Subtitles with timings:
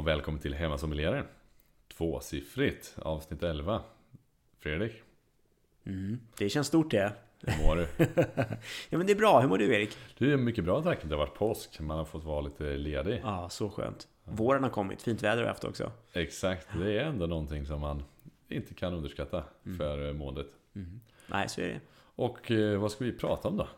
[0.00, 1.24] Och välkommen till Hemmasommelieren.
[1.96, 3.82] Tvåsiffrigt, avsnitt 11.
[4.58, 4.92] Fredrik,
[5.84, 7.12] Mm, det känns stort det.
[7.40, 7.86] hur mår du?
[8.90, 9.96] Ja men det är bra, hur mår du Erik?
[10.18, 10.98] Du är mycket bra tack.
[11.02, 13.20] Det har varit påsk, man har fått vara lite ledig.
[13.24, 14.08] Ja, så skönt.
[14.24, 15.92] Våren har kommit, fint väder har vi haft också.
[16.12, 18.02] Exakt, det är ändå någonting som man
[18.48, 19.44] inte kan underskatta
[19.78, 20.46] för eh, måendet.
[21.26, 21.80] Nej, så är det.
[21.98, 23.68] Och eh, vad ska vi prata om då?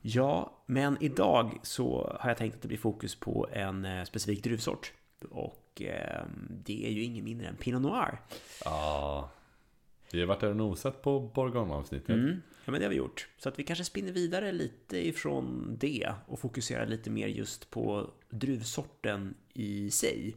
[0.00, 4.44] Ja, men idag så har jag tänkt att det blir fokus på en eh, specifik
[4.44, 4.92] druvsort.
[5.30, 6.24] Och eh,
[6.64, 8.20] det är ju ingen mindre än Pinot Noir.
[8.64, 9.30] Ja,
[10.12, 12.08] vi har varit där och nosat på Bourgogne-avsnittet.
[12.08, 12.42] Mm.
[12.64, 13.28] Ja, men det har vi gjort.
[13.38, 18.10] Så att vi kanske spinner vidare lite ifrån det och fokuserar lite mer just på
[18.30, 20.36] druvsorten i sig.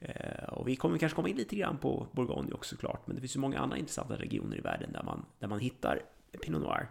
[0.00, 3.20] Eh, och vi kommer kanske komma in lite grann på Bourgogne också såklart, men det
[3.20, 6.02] finns ju många andra intressanta regioner i världen där man, där man hittar
[6.42, 6.90] Pinot Noir.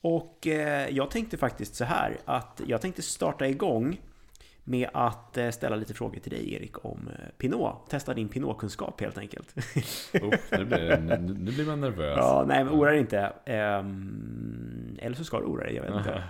[0.00, 4.00] Och eh, jag tänkte faktiskt så här att jag tänkte starta igång
[4.70, 7.90] med att eh, ställa lite frågor till dig Erik om eh, Pinot.
[7.90, 9.54] Testa din Pinot-kunskap helt enkelt.
[10.22, 12.16] Uff, nu, blir, nu, nu blir man nervös.
[12.16, 13.32] Ja, nej, men oroa dig inte.
[13.44, 16.22] Ehm, eller så ska du oroa dig, jag vet inte.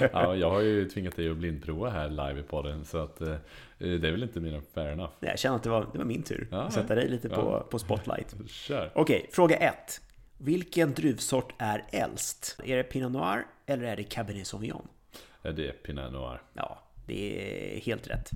[0.12, 3.36] ja, jag har ju tvingat dig att blindprova här live i podden, så att eh,
[3.78, 5.12] det är väl inte än fair enough.
[5.20, 6.48] Nej, jag känner att det var, det var min tur.
[6.50, 7.66] Ja, att sätta dig lite på, ja.
[7.70, 8.34] på spotlight.
[8.46, 8.90] Kör!
[8.94, 10.00] Okej, fråga ett.
[10.38, 12.60] Vilken druvsort är äldst?
[12.64, 14.88] Är det Pinot Noir eller är det Cabernet Sauvignon?
[15.42, 16.42] Det är Pinot Noir.
[16.52, 16.78] Ja,
[17.10, 18.30] det är helt rätt.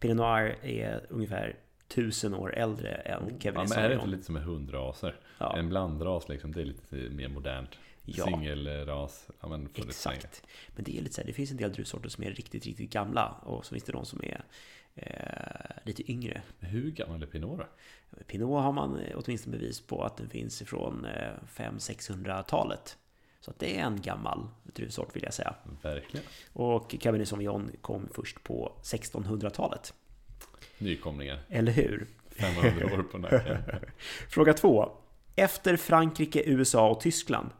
[0.00, 1.56] Pinot Noir är ungefär
[1.88, 4.10] tusen år äldre än Ja, Cabernet men är det inte Sauvignon.
[4.10, 5.16] lite som med hundraser?
[5.38, 5.56] Ja.
[5.58, 7.70] En blandras liksom, det är lite mer modernt.
[8.04, 8.24] Ja.
[8.24, 9.88] Singelras, ja men får det.
[9.88, 10.42] Exakt.
[10.74, 12.90] Men det är lite så här, det finns en del druvsorter som är riktigt, riktigt
[12.92, 14.42] gamla och så finns det de som är
[14.94, 16.42] eh, lite yngre.
[16.60, 17.66] Men Hur gammal är Pinot då?
[18.26, 22.98] Pinot har man eh, åtminstone bevis på att den finns ifrån eh, 500-600-talet.
[23.40, 25.54] Så att det är en gammal druvsort vill jag säga.
[25.82, 26.26] Verkligen.
[26.52, 29.94] Och Cabernet Sauvignon kom först på 1600-talet.
[30.78, 31.40] Nykomlingar.
[31.48, 32.06] Eller hur?
[32.30, 33.56] 500 år på nacken.
[34.28, 34.92] Fråga två.
[35.36, 37.50] Efter Frankrike, USA och Tyskland,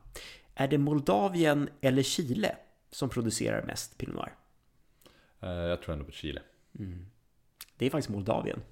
[0.54, 2.56] är det Moldavien eller Chile
[2.91, 4.34] som producerar mest Pinot Noir?
[5.41, 6.42] Eh, Jag tror ändå på Chile.
[7.76, 8.62] Det är faktiskt Moldavien.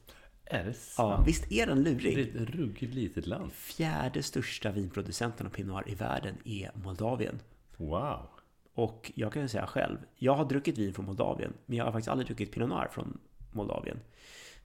[0.51, 1.29] Är det Ja, sant?
[1.29, 2.19] visst är den Det lurig?
[2.19, 3.53] är ett ruggigt litet land.
[3.53, 7.41] Fjärde största vinproducenten av Pinot Noir i världen är Moldavien.
[7.77, 8.29] Wow.
[8.75, 12.09] Och jag kan säga själv, jag har druckit vin från Moldavien, men jag har faktiskt
[12.09, 13.19] aldrig druckit Pinot Noir från
[13.53, 14.01] Moldavien.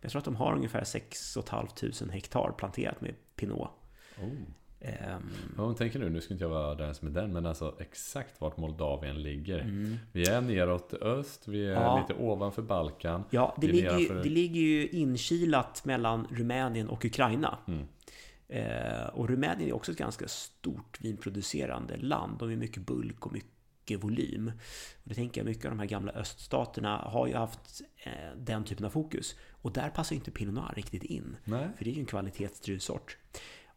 [0.02, 1.68] Jag tror att de har ungefär 6 500
[2.14, 3.70] hektar planterat med Pinot.
[4.22, 4.30] Oh.
[4.84, 8.42] Ehm, Ja, tänker nu, nu ska inte jag vara som är den, men alltså exakt
[8.42, 9.60] vart Moldavien ligger.
[10.12, 11.84] Vi är neråt öst, vi är Mm.
[11.84, 12.06] Ja.
[12.08, 13.24] lite ovanför Balkan.
[13.30, 17.58] ja, det ligger, ju, nedanför- det ligger ju inkilat mellan Rumänien och Ukraina.
[17.68, 17.86] Mm.
[18.48, 22.40] Eh, och Rumänien är också ett ganska stort vinproducerande land.
[22.40, 24.48] De är mycket bulk och mycket volym.
[25.04, 28.64] Och det tänker jag, mycket av de här gamla öststaterna har ju haft eh, den
[28.64, 29.36] typen av fokus.
[29.52, 31.36] Och där passar ju inte Pinot Noir riktigt in.
[31.44, 31.68] Nej.
[31.78, 33.18] För det är ju en kvalitetsdruvsort.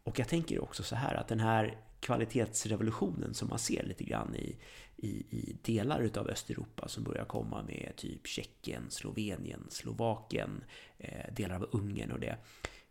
[0.07, 4.35] Och jag tänker också så här att den här kvalitetsrevolutionen som man ser lite grann
[4.35, 4.57] i,
[4.95, 10.63] i, i delar utav Östeuropa som börjar komma med typ Tjeckien, Slovenien, Slovakien,
[10.97, 12.37] eh, delar av Ungern och det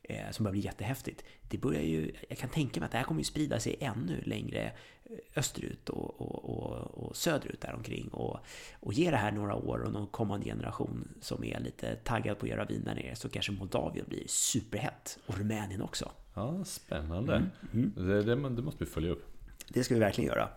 [0.02, 1.24] eh, som börjar bli jättehäftigt.
[1.48, 4.22] Det börjar ju, jag kan tänka mig att det här kommer ju sprida sig ännu
[4.24, 4.72] längre
[5.04, 8.38] eh, österut och, och, och, och söderut däromkring och,
[8.80, 12.46] och ge det här några år och någon kommande generation som är lite taggad på
[12.46, 16.12] att göra vin där nere så kanske Moldavien blir superhett och Rumänien också.
[16.36, 17.46] Ja, spännande.
[17.72, 17.92] Mm.
[17.96, 19.26] Det, det, det måste vi följa upp.
[19.68, 20.48] Det ska vi verkligen göra.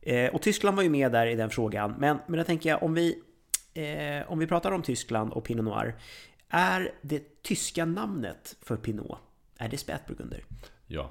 [0.00, 1.94] Eh, och Tyskland var ju med där i den frågan.
[1.98, 3.22] Men, men jag tänker jag, om vi,
[3.74, 5.94] eh, om vi pratar om Tyskland och Pinot Noir.
[6.48, 9.18] Är det tyska namnet för Pinot,
[9.58, 10.44] är det Spätburgunder?
[10.86, 11.10] Ja.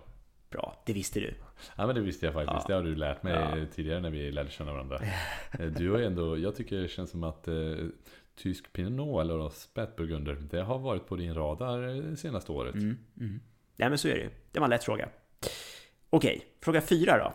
[0.49, 1.33] Bra, det visste du.
[1.75, 2.59] ja, men det visste jag faktiskt.
[2.59, 2.66] Ja.
[2.67, 3.66] Det har du lärt mig Ja.
[3.75, 4.99] tidigare när vi lärde känna varandra.
[5.59, 7.53] Eh, Du har ändå, jag tycker det känns som att eh,
[8.35, 12.75] tysk Pinot eller Spätburgunder, det har varit på din radar eh, senaste året.
[12.75, 13.40] Mm, mm.
[13.79, 14.29] Nej men så är det ju.
[14.52, 15.09] Det var en lätt fråga.
[16.09, 17.34] Okej, fråga fyra då.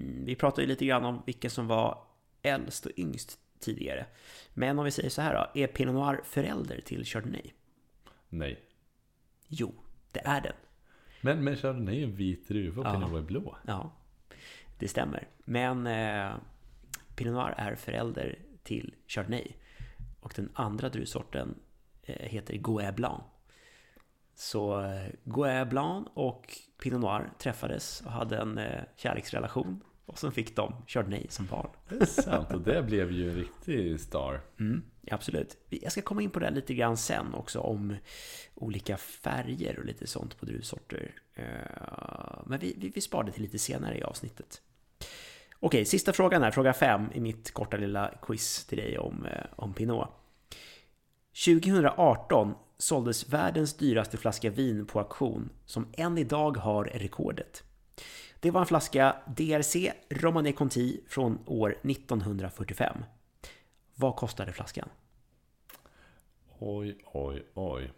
[0.00, 2.04] Mm, vi pratade ju lite grann om vilka som var
[2.42, 4.06] äldst och yngst tidigare.
[4.54, 5.60] Men om vi säger så här då.
[5.60, 7.52] Är Pinot Noir förälder till Chardonnay?
[8.28, 8.60] Nej.
[9.48, 9.74] Jo,
[10.12, 10.52] det är den.
[11.20, 12.92] Men, men Chardonnay är en vit druva och Ja.
[12.92, 13.56] Pinot är blå.
[13.66, 13.92] Ja,
[14.78, 15.28] det stämmer.
[15.44, 16.32] Men eh,
[17.16, 19.52] Pinot Noir är förälder till Chardonnay.
[20.20, 21.54] Och den andra druvsorten
[22.02, 23.22] eh, heter Gouais Blanc.
[24.38, 29.80] Så eh, Gouais Blanc och Pinot Noir träffades och hade en eh, kärleksrelation.
[30.06, 31.70] Och så fick de Chardonnay som barn.
[31.88, 34.40] Det är sant, och det blev ju en riktig star.
[34.60, 35.56] Mm, absolut.
[35.68, 37.96] Jag ska komma in på det lite grann sen också om
[38.54, 41.14] olika färger och lite sånt på druvsorter.
[41.34, 41.44] Eh,
[42.46, 44.62] Men vi, vi, vi sparar det till lite senare i avsnittet.
[45.60, 49.26] Okej, sista frågan här, fråga fem i mitt korta lilla quiz till dig om,
[49.56, 50.08] om Pinot.
[51.44, 57.62] 2018 såldes världens dyraste flaska vin på auktion som än idag har rekordet.
[58.40, 63.04] Det var en flaska DRC Romanée Conti från år 1945.
[63.94, 64.88] Vad kostade flaskan?
[66.58, 67.92] Oj, oj, oj.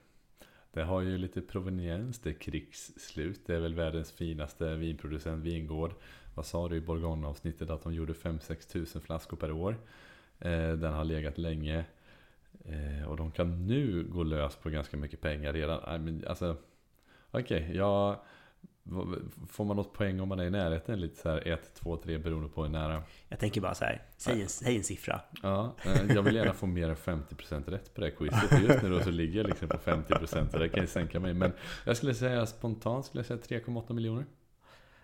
[0.73, 3.41] Det har ju lite proveniens, det är krigsslut.
[3.47, 5.94] Det är väl världens finaste vinproducent, vingård.
[6.35, 7.71] Vad sa du i Bourgogne-avsnittet?
[7.71, 9.77] Att de gjorde 5-6 tusen flaskor per år.
[10.38, 11.85] Eh, den har legat länge.
[12.64, 16.23] Eh, och de kan nu gå lös på ganska mycket pengar redan.
[16.26, 16.56] Alltså,
[17.31, 18.17] Okej, okay, jag
[19.49, 21.00] Får man något poäng om man är i närheten?
[21.00, 23.02] Lite så här 1, 2, 3 beroende på hur nära.
[23.29, 25.20] Jag tänker bara så här, säg en, säg en siffra.
[25.43, 28.62] Ja, eh, jag vill gärna få mer än 50% rätt på det här quizet.
[28.62, 31.35] Just nu då så ligger jag liksom på 50% och det kan ju sänka mig.
[31.35, 31.53] Men
[31.85, 34.25] jag skulle säga spontant skulle jag säga 3,8 miljoner.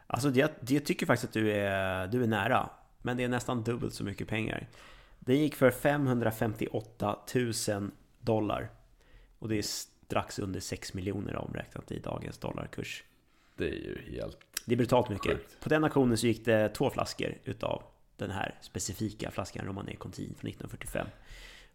[0.07, 2.71] Alltså jag, jag tycker faktiskt att du är, du är nära.
[3.03, 4.69] Men det är nästan dubbelt så mycket pengar.
[5.27, 7.19] Den gick för 558
[7.69, 7.91] 000
[8.21, 8.71] dollar.
[9.39, 13.05] Och det är strax under 6 miljoner omräknat i dagens dollarkurs.
[13.57, 15.33] Det är ju helt Det är brutalt mycket.
[15.33, 15.61] Sjukt.
[15.61, 17.83] På den auktionen så gick det två flaskor utav
[18.17, 21.07] den här specifika flaskan Romanée Conti från 1945.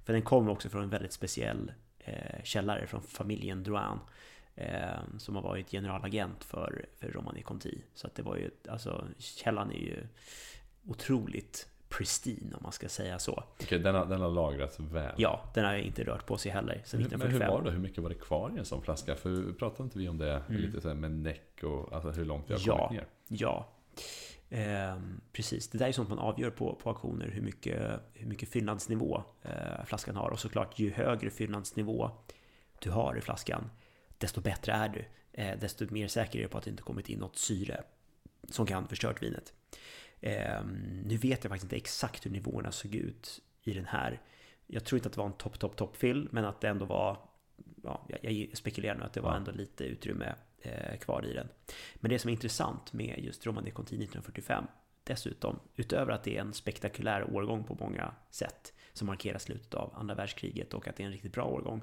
[0.05, 3.99] För den kom också från en väldigt speciell eh, källare från familjen Drouin.
[4.55, 7.81] Eh, som har varit generalagent för, för Romanée Conti.
[7.93, 10.07] Så att det var ju, alltså källan är ju
[10.87, 13.43] otroligt pristine om man ska säga så.
[13.61, 15.15] Okej, den har, den har lagrats väl?
[15.17, 17.39] Ja, den har inte rört på sig heller sedan 1945.
[17.39, 17.71] Men hur var det?
[17.71, 19.15] Hur mycket var det kvar i en sån flaska?
[19.15, 20.61] För pratade inte vi om det mm.
[20.61, 23.07] lite så här med näck och alltså hur långt det har ja, kommit ner?
[23.27, 23.69] Ja,
[24.49, 24.97] eh,
[25.31, 25.67] precis.
[25.67, 29.85] Det där är sånt man avgör på, på auktioner hur mycket, hur mycket fyllnadsnivå eh,
[29.85, 30.29] flaskan har.
[30.29, 32.11] Och såklart, ju högre fyllnadsnivå
[32.79, 33.69] du har i flaskan,
[34.17, 35.05] desto bättre är du.
[35.33, 37.83] Eh, desto mer säker är du på att det inte kommit in något syre
[38.49, 39.53] som kan förstört vinet.
[40.21, 40.63] Eh,
[41.05, 44.21] nu vet jag faktiskt inte exakt hur nivåerna såg ut i den här.
[44.67, 46.85] Jag tror inte att det var en topp, topp, topp fill, men att det ändå
[46.85, 47.17] var
[47.83, 51.47] Ja, jag spekulerar nu att det var ändå lite utrymme eh, kvar i den.
[51.95, 54.65] Men det som är intressant med just Roman Conti 1945
[55.03, 59.93] Dessutom, utöver att det är en spektakulär årgång på många sätt som markerar slutet av
[59.95, 61.81] andra världskriget och att det är en riktigt bra årgång.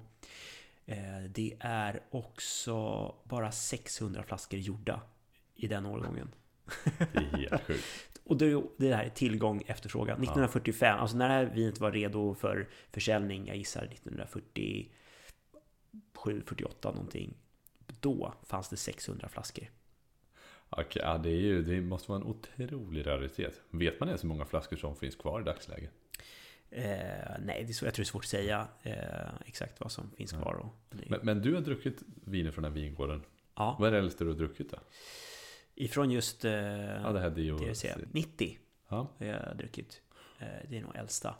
[0.86, 5.00] Eh, det är också bara 600 flaskor gjorda
[5.54, 6.34] i den årgången.
[6.98, 7.84] Det är helt sjukt.
[8.24, 10.22] Och det, det här är tillgång efterfrågan.
[10.22, 10.94] 1945, ja.
[11.00, 17.34] alltså när det här vinet var redo för försäljning, jag gissar 1947, 48 någonting.
[18.00, 19.70] Då fanns det 600 flaskor.
[20.70, 23.62] Okej, ja, det, är ju, det måste vara en otrolig raritet.
[23.70, 25.90] Vet man ens hur många flaskor som finns kvar i dagsläget?
[26.70, 26.84] Eh,
[27.44, 28.94] nej, det är så, jag tror det är svårt att säga eh,
[29.46, 30.54] exakt vad som finns kvar.
[30.54, 33.22] Och men, men, du har druckit viner från den här vingården.
[33.54, 33.76] Ja.
[33.78, 34.78] Vad är det äldsta du har druckit då?
[35.80, 37.58] Ifrån just eh, ja, det här Dio.
[37.58, 37.86] DRC.
[38.12, 38.58] 90
[38.88, 39.10] ja.
[39.18, 40.02] har jag druckit.
[40.38, 41.34] Eh, det är nog äldsta.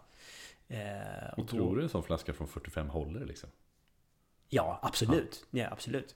[0.68, 0.78] Eh,
[1.32, 3.50] och, och tror du en sån flaska från 45 håller liksom?
[4.48, 5.46] Ja, absolut.
[5.50, 5.58] Ja.
[5.58, 5.68] ja.
[5.70, 6.14] absolut.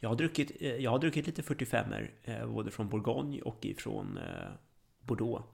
[0.00, 4.18] Jag har druckit, eh, jag har druckit lite 45 er både från Bourgogne och ifrån
[5.00, 5.44] Bordeaux.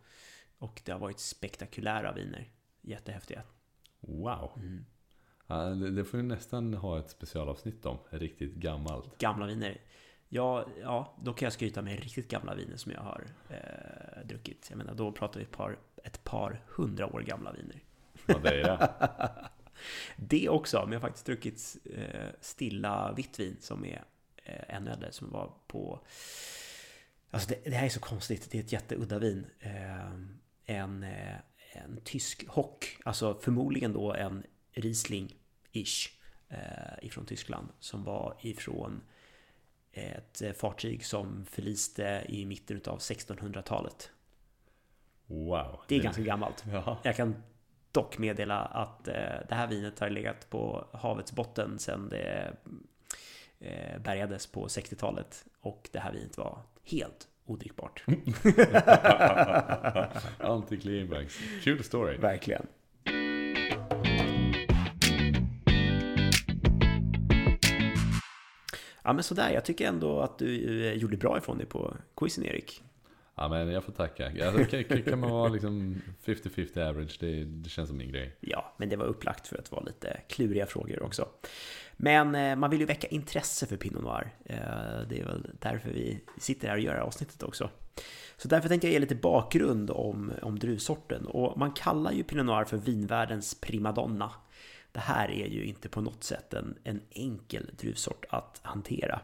[0.58, 2.48] Och det har varit spektakulära viner.
[2.81, 3.43] Jättehäftiga.
[4.00, 4.52] Wow.
[4.56, 4.84] Mm.
[5.46, 7.98] Ja, det, det får vi nästan ha ett specialavsnitt om.
[8.10, 9.19] Riktigt gammalt.
[9.19, 9.81] Gamla viner.
[10.34, 14.67] Ja, ja, då kan jag skryta med riktigt gamla viner som jag har eh, druckit.
[14.70, 17.82] Jag menar, då pratar vi ett par, ett par hundra år gamla viner.
[18.27, 19.51] Det är det.
[20.17, 24.05] det också, men jag har faktiskt druckit eh, stilla vitt vin som är
[24.44, 26.01] eh, ännu äldre, som var på...
[27.31, 29.46] Alltså det, det, här är så konstigt, det är ett jätteudda vin.
[29.60, 30.12] Eh,
[30.65, 31.36] en, eh,
[31.72, 34.43] en tysk hock, alltså förmodligen då en
[34.74, 36.10] Riesling-ish
[36.48, 39.03] eh, ifrån Tyskland, som var ifrån
[39.93, 44.11] ett eh, fartyg som förliste i mitten av 1600-talet.
[45.27, 45.81] Wow.
[45.89, 46.65] Det är ganska gammalt.
[46.72, 46.99] Ja.
[47.03, 47.43] Jag kan
[47.93, 49.15] dock meddela att eh,
[49.49, 52.56] det här vinet har legat på havets botten sedan det
[53.61, 55.44] eh, bärgades på 60-talet.
[55.61, 58.05] Och det här vinet var helt odrickbart.
[60.39, 61.39] Antiklimax.
[61.63, 62.17] Kul story.
[62.17, 62.67] Verkligen.
[69.03, 72.44] Ja men sådär, jag tycker ändå att du eh, gjorde bra ifrån dig på quizen
[72.44, 72.82] Erik.
[73.35, 74.47] Ja men jag får tacka.
[74.47, 78.37] Alltså, kan, kan man vara liksom 50-50 average, det, det, känns som min grej.
[78.41, 81.29] Ja, men det var upplagt för att vara lite kluriga frågor också.
[81.97, 84.35] Men eh, man vill ju väcka intresse för Pinot Noir.
[84.44, 84.56] Eh,
[85.09, 87.71] det är väl därför vi sitter här och gör avsnittet också.
[88.37, 91.27] Så därför tänkte jag ge lite bakgrund om, om druvsorten.
[91.27, 94.31] Och man kallar ju Pinot Noir för vinvärldens primadonna
[94.93, 99.20] det här är ju inte på något sätt en, en enkel druvsort att hantera.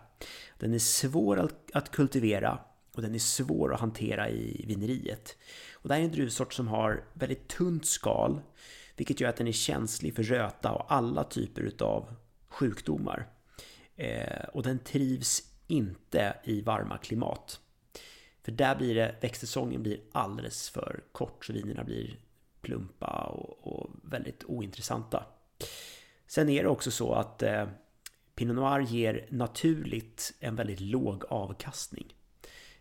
[0.58, 2.58] Den är svår att, att kultivera
[2.94, 5.36] och den är svår att hantera i vineriet.
[5.72, 8.40] Och det här är en druvsort som har väldigt tunt skal,
[8.96, 12.14] Vilket gör att den är känslig för röta och alla typer utav
[12.48, 13.28] sjukdomar.
[13.96, 17.60] Eh, och den trivs inte i varma klimat.
[18.42, 22.20] För där blir det, växtsäsongen blir alldeles för kort så vinerna blir
[22.60, 25.26] plumpa och, och väldigt ointressanta.
[26.26, 27.68] Sen är det också så att eh,
[28.34, 32.14] Pinot Noir ger naturligt en väldigt låg avkastning.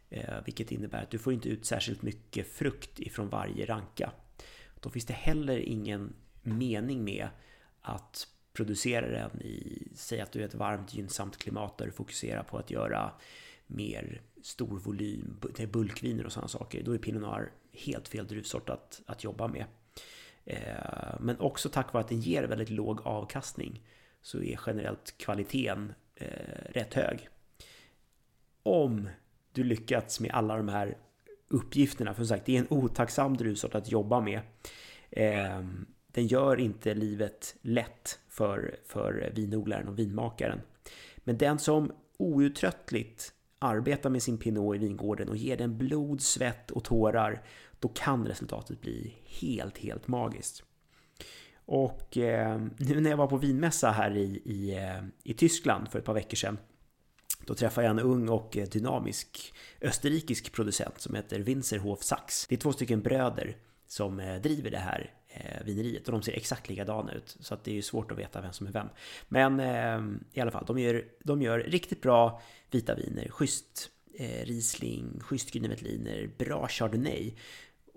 [0.09, 4.11] Eh, vilket innebär att du får inte ut särskilt mycket frukt ifrån varje ranka.
[4.79, 7.27] Då finns det heller ingen mening med
[7.81, 12.43] att producera den i, säg att du är ett varmt gynnsamt klimat där du fokuserar
[12.43, 13.11] på att göra
[13.67, 15.39] mer stor volym,
[15.71, 16.83] bulkviner och sådana saker.
[16.83, 19.65] Då är Pinot Noir helt fel druvsort att, att jobba med.
[20.49, 23.83] Eh, men också tack vare att den ger väldigt låg avkastning
[24.21, 27.29] så är generellt kvaliteten eh, rätt hög.
[28.63, 29.09] Om
[29.51, 30.97] du lyckats med alla de här
[31.47, 34.39] uppgifterna, för som sagt det är en otacksam druvsort att jobba med.
[35.09, 35.63] Eh,
[36.07, 40.59] den gör inte livet lätt för, för vinodlaren och vinmakaren.
[41.17, 46.71] Men den som outtröttligt arbetar med sin Pinot i vingården och ger den blod, svett
[46.71, 47.43] och tårar,
[47.79, 50.63] då kan resultatet bli helt, helt magiskt.
[51.65, 55.99] Och eh, nu när jag var på vinmässa här i, i, eh, i Tyskland för
[55.99, 56.57] ett par veckor sedan,
[57.45, 62.45] då träffade jag en ung och eh, dynamisk österrikisk producent som heter Winzerhof Sachs.
[62.49, 63.57] Det är två stycken bröder
[63.87, 65.13] som eh, driver det här
[65.65, 68.41] vineriet och de ser exakt likadana ut så att det är ju svårt att veta
[68.41, 68.87] vem som är vem.
[69.27, 72.41] Men eh, i alla fall, de gör, de gör riktigt bra
[72.71, 77.33] vita viner, schysst eh, Riesling, schysst Grüne bra Chardonnay.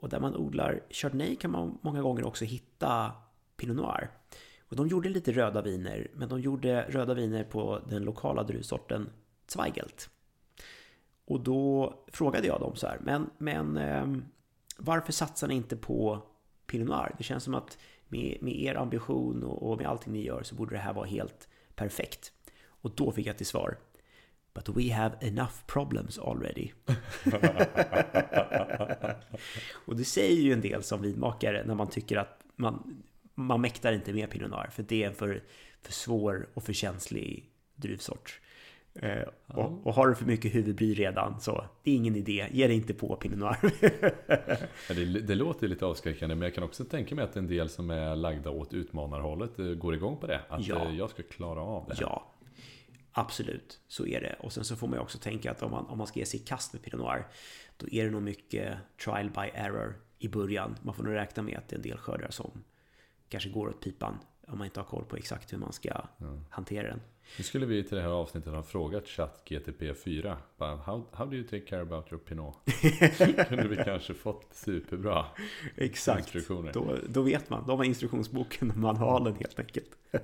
[0.00, 3.12] Och där man odlar Chardonnay kan man många gånger också hitta
[3.56, 4.10] Pinot Noir.
[4.60, 9.10] Och de gjorde lite röda viner, men de gjorde röda viner på den lokala druvsorten
[9.46, 10.10] Zweigelt.
[11.24, 14.06] Och då frågade jag dem så här, men, men eh,
[14.76, 16.22] varför satsar ni inte på
[16.66, 17.14] Pinot Noir.
[17.18, 17.78] Det känns som att
[18.08, 21.06] med, med er ambition och, och med allting ni gör så borde det här vara
[21.06, 22.32] helt perfekt.
[22.66, 23.78] Och då fick jag till svar
[24.54, 26.70] But we have enough problems already.
[29.86, 33.02] och det säger ju en del som vinmakare när man tycker att man,
[33.34, 35.42] man mäktar inte med Pinot Noir för det är en för,
[35.82, 38.40] för svår och för känslig druvsort.
[38.94, 42.66] Eh, och, och, har du för mycket huvudbry redan så det är ingen idé, ge
[42.66, 43.58] dig inte på Pinot Noir.
[44.94, 47.90] det, det, låter lite avskräckande men jag kan också tänka mig att en del som
[47.90, 50.40] är lagda åt utmanarhållet eh, går igång på det.
[50.48, 50.88] Att ja.
[50.88, 51.94] Eh, jag ska klara av det.
[51.94, 52.02] Här.
[52.02, 52.32] Ja,
[53.12, 54.36] absolut så är det.
[54.40, 56.26] Och sen så får man ju också tänka att om man, om man ska ge
[56.26, 57.26] sig i kast med Pinot Noir
[57.76, 60.76] då är det nog mycket trial by error i början.
[60.82, 62.64] Man får nog räkna med att det är en del skördar som
[63.28, 64.18] kanske går åt pipan
[64.50, 66.38] om man inte har koll på exakt hur man ska ja.
[66.50, 67.00] hantera den.
[67.38, 71.44] Nu skulle vi till det här avsnittet ha frågat ChatGTP 4 how, how do you
[71.44, 72.56] take care about your Pinot?
[73.48, 75.26] kunde vi kanske fått superbra
[75.76, 76.20] Exakt.
[76.20, 76.72] instruktioner.
[76.72, 77.66] Då, då vet man.
[77.66, 79.90] De har instruktionsboken och manualen helt enkelt.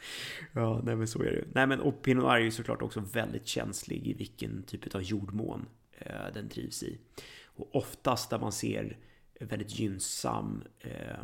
[0.52, 3.00] ja, nej men så är det Nej men och Pinot Noir är ju såklart också
[3.00, 6.98] väldigt känslig i vilken typ av jordmån eh, den trivs i.
[7.44, 8.96] Och oftast där man ser
[9.40, 11.16] väldigt gynnsam eh,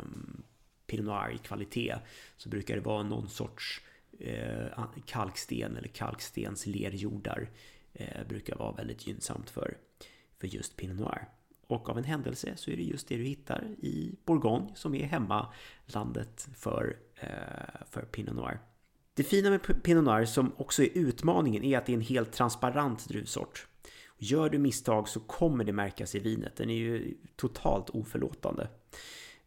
[0.87, 1.95] Pinot Noir i kvalitet
[2.37, 3.81] så brukar det vara någon sorts
[4.19, 7.49] eh, kalksten eller kalkstens lerjordar
[7.93, 9.77] eh, brukar vara väldigt gynnsamt för,
[10.39, 11.27] för just Pinot Noir.
[11.67, 15.05] Och av en händelse så är det just det du hittar i Bourgogne som är
[15.05, 18.59] hemmalandet för, eh, för Pinot Noir.
[19.17, 22.31] Det fina med Pinot Noir som också är utmaningen är att det är en helt
[22.31, 23.67] transparent druvsort.
[24.17, 26.55] Gör du misstag så kommer det märkas i vinet.
[26.55, 28.67] Den är ju totalt oförlåtande.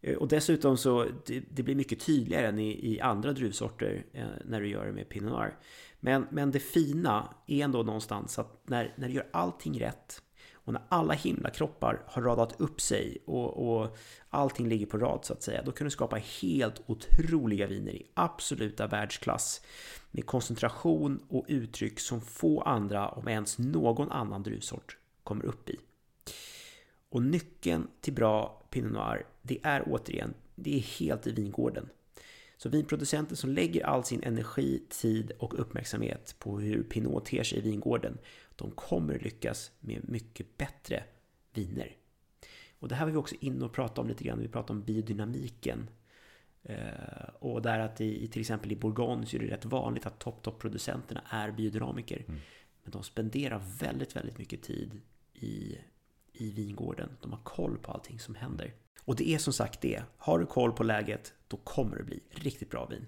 [0.01, 4.25] Eh, och dessutom så det, det blir mycket tydligare än i, i andra druvsorter eh,
[4.45, 5.57] när du gör det med Pinot Noir.
[6.01, 10.23] Men, men det fina är ändå någonstans att när, när du gör allting rätt
[10.71, 13.97] och när alla himlakroppar har radat upp sig och, och
[14.31, 18.07] allting ligger på rad så att säga, då kan du skapa helt otroliga viner i
[18.15, 19.61] absoluta världsklass
[20.11, 25.77] med koncentration och uttryck som få andra, om ens någon annan druvsort, kommer upp i.
[27.09, 31.89] Och nyckeln till bra Pinot Noir, det är återigen, det är helt i vingården.
[32.57, 37.59] Så vinproducenter som lägger all sin energi, tid och uppmärksamhet på hur Pinot ter sig
[37.59, 38.19] i vingården,
[38.65, 41.05] de kommer lyckas med mycket bättre
[41.55, 41.97] viner.
[42.79, 44.85] Och det här var vi också inne och pratade om lite grann, vi pratade om
[44.85, 45.91] biodynamiken.
[46.63, 50.19] Eh, och där att i, till exempel i Bourgogne så är det rätt vanligt att
[50.19, 52.25] topp-topp-producenterna är biodynamiker.
[52.29, 52.41] Mm.
[52.83, 55.01] Men de spenderar väldigt, väldigt mycket tid
[55.35, 55.79] i
[56.41, 57.17] i vingården.
[57.21, 58.75] De har koll på allting som händer.
[59.05, 60.03] Och det är som sagt det.
[60.17, 63.07] Har du koll på läget, då kommer det bli riktigt bra vin.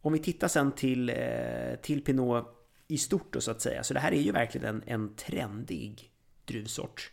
[0.00, 3.82] Om vi tittar sen till, eh, till Pinot i stort då så att säga.
[3.82, 6.10] Så det här är ju verkligen en, en trendig
[6.44, 7.12] druvsort.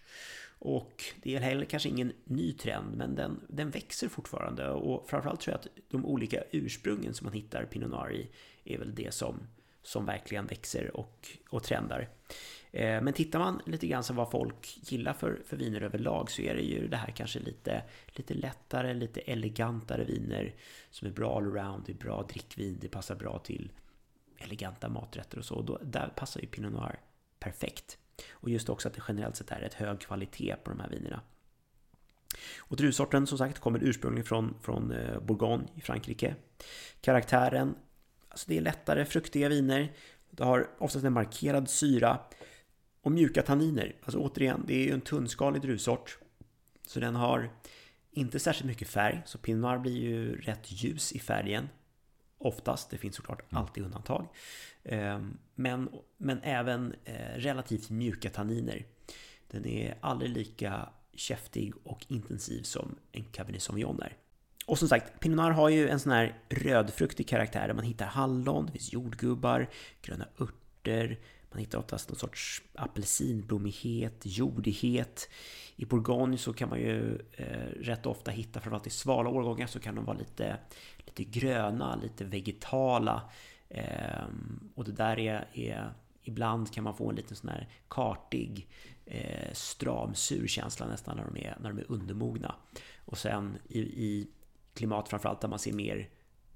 [0.64, 4.70] Och det är heller kanske ingen ny trend, men den, den växer fortfarande.
[4.70, 8.30] Och framförallt tror jag att de olika ursprungen som man hittar Pinot Noir i
[8.64, 9.40] är väl det som,
[9.84, 12.10] som verkligen växer och, och trendar.
[12.72, 16.42] Eh, men tittar man lite grann på vad folk gillar för, för viner överlag så
[16.42, 20.56] är det ju det här kanske lite, lite lättare, lite elegantare viner
[20.90, 23.72] som är bra allround, det är bra drickvin, det passar bra till
[24.44, 25.56] eleganta maträtter och så.
[25.56, 27.00] Och då, där passar ju Pinot Noir
[27.40, 27.98] perfekt.
[28.32, 31.22] Och just också att det generellt sett är ett hög kvalitet på de här vinerna.
[32.58, 36.36] Och druvsorten som sagt kommer ursprungligen från, från eh, Bourgogne i Frankrike.
[37.02, 37.76] Karaktären,
[38.30, 39.94] alltså det är lättare fruktiga viner.
[40.30, 42.20] Det har oftast en markerad syra
[43.02, 43.96] och mjuka tanniner.
[44.04, 46.18] Alltså återigen, det är ju en tunnskalig druvsort.
[46.88, 47.50] Så den har
[48.12, 51.70] inte särskilt mycket färg, så Pinot Noir blir ju rätt ljus i färgen.
[52.44, 53.64] Oftast, det finns såklart mm.
[53.64, 54.28] alltid undantag.
[54.84, 58.86] Ehm, men, men även eh, relativt mjuka tanniner.
[59.48, 64.18] Den är aldrig lika käftig och intensiv som en Cabernet Sauvignon är.
[64.66, 68.06] Och som sagt, Pinot Noir har ju en sån här rödfruktig karaktär där man hittar
[68.06, 69.70] hallon, det finns jordgubbar,
[70.02, 71.20] gröna örter,
[71.52, 75.30] man hittar oftast någon sorts apelsinblommighet, jordighet.
[75.76, 79.80] I Bourgogne så kan man ju eh, rätt ofta hitta, framförallt i svala årgångar, så
[79.80, 80.58] kan de vara lite,
[80.98, 83.30] lite gröna, lite vegetala.
[83.70, 84.26] Eh,
[84.76, 88.68] och det där är, är, ibland kan man få en liten sån här kartig,
[89.06, 92.56] eh, stram, sur känsla nästan när de är, när de är undermogna.
[93.06, 94.28] Och sen i, i
[94.74, 96.10] klimat framförallt där man ser mer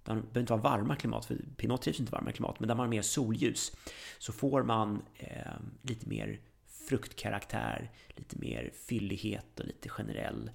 [0.06, 2.76] det behöver inte vara varma klimat, för Pinot trivs inte i varma klimat, men där
[2.76, 3.72] man har mer solljus
[4.20, 6.40] så får man eh, lite mer
[6.88, 10.52] fruktkaraktär, lite mer fyllighet och lite generell,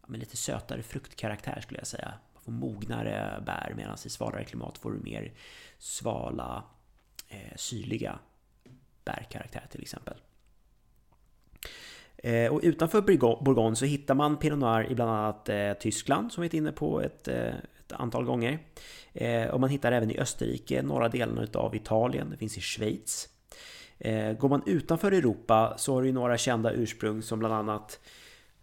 [0.00, 2.14] ja, men lite sötare fruktkaraktär skulle jag säga.
[2.34, 5.32] Man får mognare bär medan i svalare klimat får du mer
[5.78, 6.64] svala,
[7.28, 8.18] eh, syrliga
[9.04, 10.16] bärkaraktär till exempel.
[12.22, 13.00] Eh, och utanför
[13.42, 16.72] Bourgogne så hittar man Pinot Noir i bland annat eh, Tyskland som vi varit inne
[16.72, 18.58] på ett, eh, ett, antal gånger.
[19.52, 23.28] Och man hittar även i Österrike, norra delarna av Italien, det finns i Schweiz.
[24.04, 28.00] Eh, går man utanför Europa så har du några kända ursprung som bland annat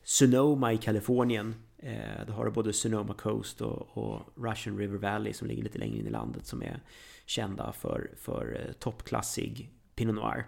[0.04, 1.56] Sonoma i Kalifornien.
[1.78, 5.78] Eh, då har du både Sonoma Coast och, och, Russian River Valley som ligger lite
[5.78, 6.84] längre in i landet som är
[7.26, 10.46] kända för, för eh, toppklassig Pinot Noir.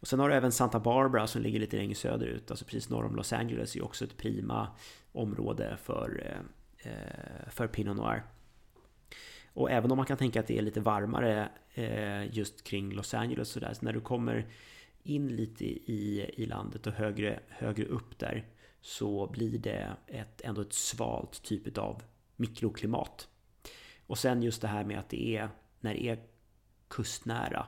[0.00, 3.04] Och sen har du även Santa Barbara som ligger lite längre söderut, alltså precis norr
[3.04, 4.68] om Los Angeles, är också ett prima
[5.12, 6.22] område för
[6.82, 8.22] Eh, eh för Pinot Noir.
[9.54, 13.14] Och även om man kan tänka att det är lite varmare eh, just kring Los
[13.14, 14.46] Angeles och sådär, så när du kommer
[15.02, 18.46] in lite i, i landet och högre, högre upp där
[18.80, 22.02] så blir det ett, ändå ett svalt typ av
[22.36, 23.28] mikroklimat.
[24.06, 25.48] Och sen just det här med att det är,
[25.80, 26.18] när det är
[26.88, 27.66] kustnära,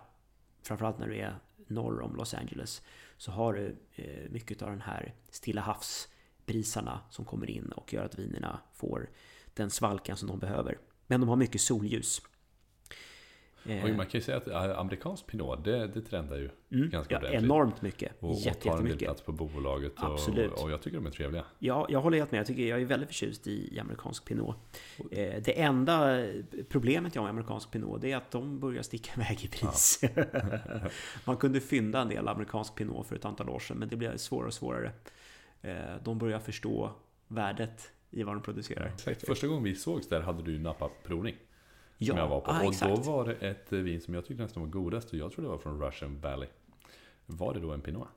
[0.62, 2.82] framförallt när du är norr om Los Angeles,
[3.16, 8.04] så har du eh, mycket av den här Stilla havsbrisarna som kommer in och gör
[8.04, 9.10] att vinerna får
[9.54, 10.78] den svalkan som de behöver.
[11.06, 12.22] Men de har mycket solljus.
[13.64, 17.20] Och man kan ju säga att äh, amerikansk pinot, det, det trendar ju mm, ganska
[17.22, 18.12] ja, Enormt mycket.
[18.20, 19.92] Och, och tar en del plats på bolaget.
[19.96, 20.52] Absolut.
[20.52, 21.44] Och, och, jag tycker de är trevliga.
[21.58, 22.38] Ja, jag håller helt med.
[22.38, 24.56] Jag, tycker, jag är väldigt förtjust i, i amerikansk pinot.
[25.10, 26.26] Eh, det enda
[26.68, 30.00] problemet jag har med amerikansk pinot, det är att de börjar sticka iväg i pris.
[30.02, 30.24] Ja.
[31.24, 34.16] man kunde fynda en del amerikansk pinot för ett antal år sedan, men det blir
[34.16, 34.92] svårare och svårare.
[35.62, 36.90] Eh, de börjar förstå
[37.28, 38.86] värdet i vad de producerar.
[38.86, 39.26] Exakt.
[39.26, 41.34] Första gången vi sågs där hade du ju Napa provning.
[41.98, 42.50] Ja, som jag var på.
[42.50, 45.32] ah, och då var det ett vin som jag tyckte nästan var godast och jag
[45.32, 46.48] tror det var från Russian Valley.
[47.26, 48.08] Var det då en Pinot?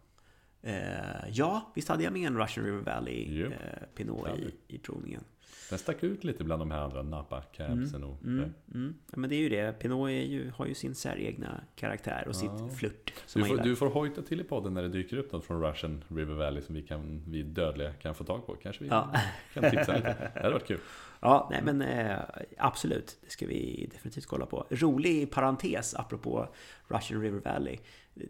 [0.61, 3.49] Eh, ja, visst hade jag med en Russian River Valley eh,
[3.95, 5.23] Pinot i, i provningen.
[5.69, 8.95] Den stack ut lite bland de här andra Napa Cabsen och mm, mm.
[9.11, 9.79] Ja, men det är ju det.
[9.79, 12.39] Pinot ju, har ju sin säregna karaktär och ja.
[12.39, 13.13] sitt flört.
[13.25, 15.61] Som du, får, du får hojta till i podden när det dyker upp något från
[15.61, 18.55] Russian River Valley som vi, kan, vi dödliga kan få tag på.
[18.55, 19.13] Kanske vi ja.
[19.53, 20.31] kan tipsa lite.
[20.33, 20.79] Det hade varit kul.
[21.19, 22.19] Ja, nej men eh,
[22.57, 23.17] absolut.
[23.21, 24.67] Det ska vi definitivt kolla på.
[24.69, 26.47] Rolig parentes apropå
[26.87, 27.77] Russian River Valley.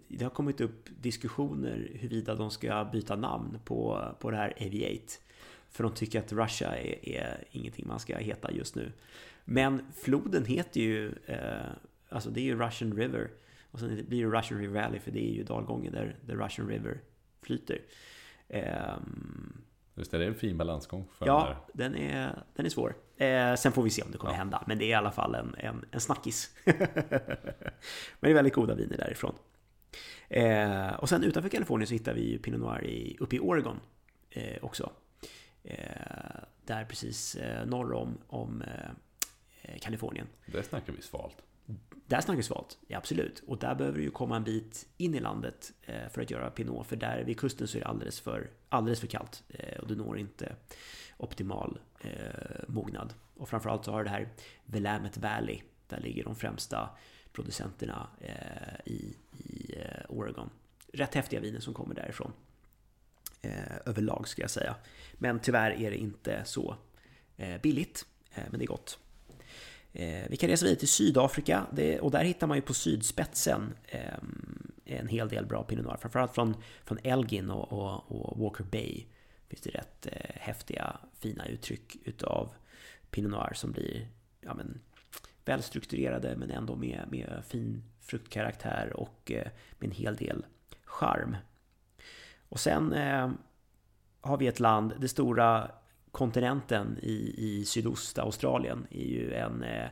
[0.07, 5.19] Det har kommit upp diskussioner huruvida de ska byta namn på, på det här AV8.
[5.69, 8.91] För de tycker att Russia är, är ingenting man ska heta just nu.
[9.45, 11.65] Men floden heter ju, eh,
[12.09, 13.31] alltså det är ju Russian River.
[13.71, 16.67] Och sen blir det Russian River Valley för det är ju dalgången där the Russian
[16.67, 16.99] River
[17.41, 17.81] flyter.
[18.47, 18.97] Eh,
[19.97, 21.07] Just det, det är en fin balansgång.
[21.17, 22.95] För ja, den är, den är svår.
[23.17, 24.37] Eh, sen får vi se om det kommer ja.
[24.37, 24.63] hända.
[24.67, 26.55] Men det är i alla fall en, en, en snackis.
[26.63, 26.75] men
[28.19, 29.35] det är väldigt goda viner därifrån.
[30.29, 33.79] Eh, och sen utanför Kalifornien så hittar vi ju Pinot Noir i, uppe i Oregon
[34.29, 34.91] eh, också.
[35.63, 35.77] Eh,
[36.65, 38.61] där precis eh, norr om, om
[39.61, 40.27] eh, Kalifornien.
[40.45, 41.37] Där snackar vi svalt.
[42.07, 43.43] Där snackas vi svalt, ja, absolut.
[43.47, 46.49] Och där behöver du ju komma en bit in i landet eh, för att göra
[46.49, 46.87] Pinot.
[46.87, 49.95] För där vid kusten så är det alldeles för, alldeles för kallt eh, och du
[49.95, 50.55] når inte
[51.17, 52.11] optimal eh,
[52.67, 53.13] mognad.
[53.37, 54.29] Och framförallt så har det här
[54.65, 55.61] Willamette Valley.
[55.87, 56.89] Där ligger de främsta
[57.33, 60.49] producenterna eh, i, i eh, Oregon.
[60.93, 62.33] Rätt häftiga viner som kommer därifrån.
[63.41, 64.75] Eh, överlag ska jag säga.
[65.13, 66.75] Men tyvärr är det inte så
[67.61, 68.05] billigt.
[68.35, 68.99] men det är gott.
[69.99, 71.65] Eh, vi kan resa vidare till Sydafrika
[72.01, 74.13] och där hittar man ju på sydspetsen eh,
[74.85, 75.97] en hel del bra Pinot Noir.
[75.97, 76.55] Framförallt från,
[76.85, 79.05] från Elgin och, och, och Walker Bay
[79.47, 82.53] finns det rätt eh, häftiga fina uttryck utav
[83.11, 84.07] Pinot Noir som blir
[84.41, 84.79] ja, men,
[85.45, 89.47] välstrukturerade men ändå med, med fin fruktkaraktär och eh,
[89.79, 90.45] med en hel del
[90.85, 91.37] charm.
[92.49, 93.31] Och sen eh,
[94.21, 95.71] har vi ett land, det stora
[96.11, 99.89] kontinenten i, i Sydostaustralien är ju en, eh,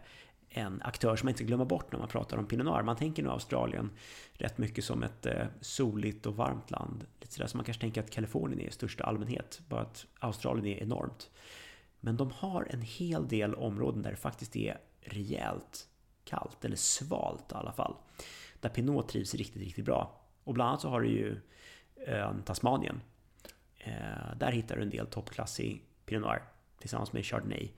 [0.50, 2.84] en aktör som man inte ska glömma bort när man pratar om Pinot Noir.
[2.84, 3.92] Man tänker nu Australien
[4.34, 7.06] rätt mycket som ett eh, soligt och varmt land.
[7.20, 10.66] Lite sådär som man kanske tänker att Kalifornien är i största allmänhet, bara att Australien
[10.66, 11.30] är enormt.
[12.00, 15.88] Men de har en hel del områden där det faktiskt är rejält
[16.24, 17.96] kallt, eller svalt i alla fall.
[18.60, 20.22] Där Pinot trivs riktigt, riktigt bra.
[20.44, 21.42] Och bland annat så har du ju
[22.08, 23.02] ön Tasmanien.
[24.38, 26.42] Där hittar du en del toppklassig Pinot Noir
[26.80, 27.70] tillsammans med Chardonnay.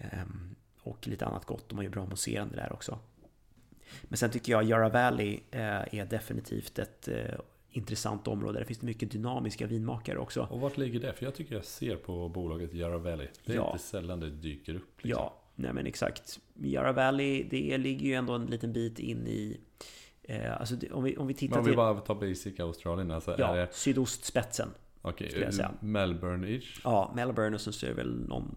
[0.00, 1.68] Ehm, och lite annat gott.
[1.68, 2.98] De har ju bra mousserande där också.
[4.02, 7.34] Men sen tycker jag Yarra Valley eh, är definitivt ett eh,
[7.70, 8.58] intressant område.
[8.58, 10.48] Där finns det mycket dynamiska vinmakare också.
[10.50, 11.12] Och vart ligger det?
[11.12, 13.28] För jag tycker jag ser på bolaget Yarra Valley.
[13.44, 13.72] Det är ja.
[13.72, 15.02] inte sällan det dyker upp.
[15.02, 15.10] Liksom.
[15.10, 16.40] Ja, nej men exakt.
[16.54, 19.60] Yarra Valley, det ligger ju ändå en liten bit in i
[20.22, 23.10] eh, alltså om, vi, om vi tittar Men om vi bara tar basic Australien.
[23.10, 23.68] Alltså ja, är det...
[23.72, 24.68] sydostspetsen.
[25.02, 26.80] Okej, okay, Melbourne-ish?
[26.84, 28.56] Ja, Melbourne och sen så är det väl någon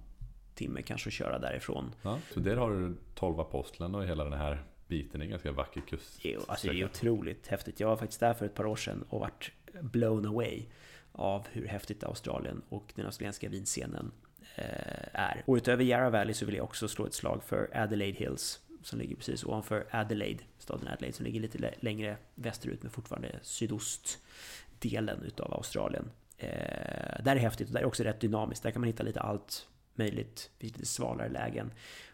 [0.56, 1.96] timme kanske att köra därifrån.
[2.02, 5.22] Ja, så där har du 12 apostlarna och hela den här biten.
[5.22, 6.20] är ganska vacker kust.
[6.24, 7.80] Jo, alltså det är otroligt häftigt.
[7.80, 9.52] Jag var faktiskt där för ett par år sedan och vart
[9.82, 10.66] blown away
[11.12, 14.12] av hur häftigt Australien och den australiensiska vinscenen
[14.56, 15.44] Eh, är.
[15.46, 19.00] Och utöver Yarra Valley så vill jag också slå ett slag för Adelaide Hills som
[19.00, 25.54] ligger precis ovanför Adelaide, staden Adelaide som ligger lite längre västerut men fortfarande sydostdelen utav
[25.54, 26.12] Australien.
[26.42, 28.64] Eh, där är häftigt och där är också rätt dynamiskt.
[28.64, 30.52] Där kan man hitta lite allt möjligt.
[30.58, 31.72] Det finns lite svalare lägen.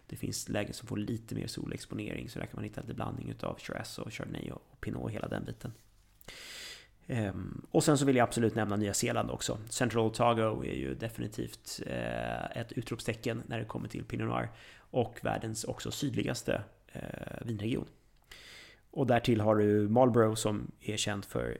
[0.07, 3.29] Det finns lägen som får lite mer solexponering så där kan man hitta lite blandning
[3.29, 5.73] utav Shiraz och Chardonnay och Pinot och hela den biten.
[7.07, 9.57] Ehm, och sen så vill jag absolut nämna Nya Zeeland också.
[9.69, 14.49] Central Otago är ju definitivt eh, ett utropstecken när det kommer till Pinot Noir.
[14.77, 17.01] Och världens också sydligaste eh,
[17.45, 17.87] vinregion.
[18.91, 21.57] Och därtill har du Marlborough som är känd för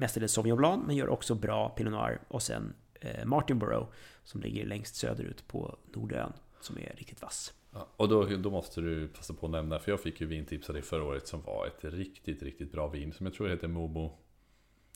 [0.00, 2.20] mestadels Sauvignon Blanc men gör också bra Pinot Noir.
[2.28, 3.86] Och sen eh, Martinborough
[4.24, 7.52] som ligger längst söderut på Nordön som är riktigt vass.
[7.72, 10.68] Ja, och då, då måste du passa på att nämna, för jag fick ju vintips
[10.68, 13.68] av dig förra året som var ett riktigt, riktigt bra vin som jag tror heter
[13.68, 14.18] Mobo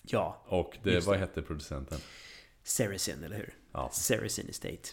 [0.07, 0.43] Ja.
[0.47, 1.99] Och det, vad hette producenten?
[2.63, 3.55] Sericin, eller hur?
[3.73, 3.91] Ja.
[3.93, 4.89] Sericin Estate.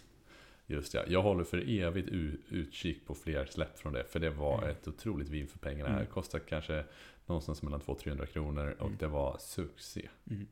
[0.65, 1.04] Just ja.
[1.08, 2.10] Jag håller för evigt
[2.50, 4.04] utkik på fler släpp från det.
[4.04, 4.69] För det var mm.
[4.69, 5.89] ett otroligt vin för pengarna.
[5.89, 6.02] Mm.
[6.02, 6.84] Det kostade kanske
[7.32, 8.76] någonstans mellan 200-300 kronor.
[8.80, 8.98] Och mm.
[9.00, 10.10] det var succé.
[10.30, 10.48] Mm.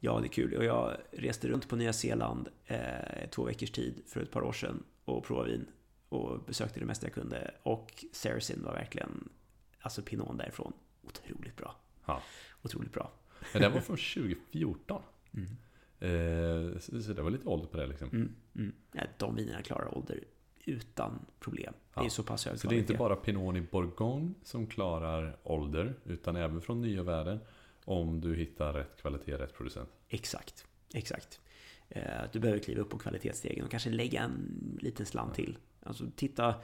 [0.00, 0.54] Ja, det är kul.
[0.54, 4.52] Och jag reste runt på Nya Zeeland eh, två veckors tid för ett par år
[4.52, 4.82] sedan.
[5.04, 5.66] Och provade vin.
[6.08, 7.54] Och besökte det mesta jag kunde.
[7.62, 9.28] Och Sericin var verkligen,
[9.80, 11.76] alltså pinon därifrån, otroligt bra.
[12.06, 12.22] Ja.
[12.62, 13.12] Otroligt bra.
[13.52, 15.02] Men den var från 2014.
[15.34, 15.46] Mm.
[15.98, 18.08] Eh, så, så, det var lite ålder på det liksom.
[18.08, 18.72] Mm, mm.
[18.92, 20.24] Ja, de vinerna klarar ålder
[20.66, 21.74] utan problem.
[21.94, 22.00] Ja.
[22.00, 25.36] Det är så pass hög Så det är inte bara Pinot i Bourgogne som klarar
[25.42, 27.40] ålder, utan även från nya världen.
[27.84, 29.88] Om du hittar rätt kvalitet, rätt producent.
[30.08, 31.40] Exakt, exakt.
[31.88, 35.58] Eh, du behöver kliva upp på kvalitetsstegen och kanske lägga en liten slant till.
[35.82, 36.54] Alltså titta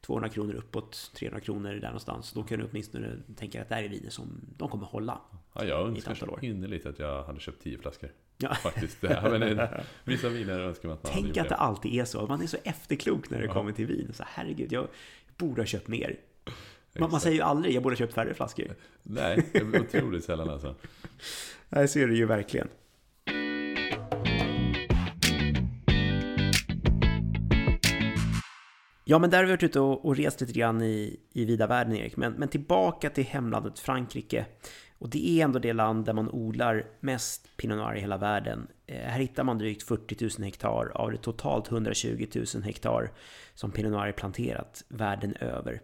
[0.00, 2.32] 200 kronor uppåt, 300 kronor där någonstans.
[2.32, 5.20] Då kan du åtminstone tänka att det här är viner som de kommer hålla.
[5.52, 8.10] Ja, jag önskar så innerligt att jag hade köpt 10 flaskor.
[8.36, 8.54] Ja.
[8.54, 9.00] Faktiskt.
[9.00, 9.68] Det men
[10.04, 12.26] vissa viner önskar man att man Tänk att det alltid är så.
[12.26, 13.52] Man är så efterklok när det ja.
[13.52, 14.10] kommer till vin.
[14.14, 14.88] Så herregud, jag
[15.36, 16.16] borde ha köpt mer.
[16.98, 18.66] Man, man säger ju aldrig jag borde ha köpt färre flaskor.
[19.02, 20.74] Nej, otroligt sällan alltså.
[21.68, 22.68] Nej, så är det ju verkligen.
[29.10, 31.66] Ja, men där har vi varit ute och, och rest lite grann i, i vida
[31.66, 32.16] världen, Erik.
[32.16, 34.46] Men, men tillbaka till hemlandet Frankrike.
[34.98, 38.66] Och det är ändå det land där man odlar mest Pinot Noir i hela världen.
[38.86, 43.10] Eh, här hittar man drygt 40 000 hektar av det totalt 120 000 hektar
[43.54, 45.80] som Pinot Noir är planterat världen över.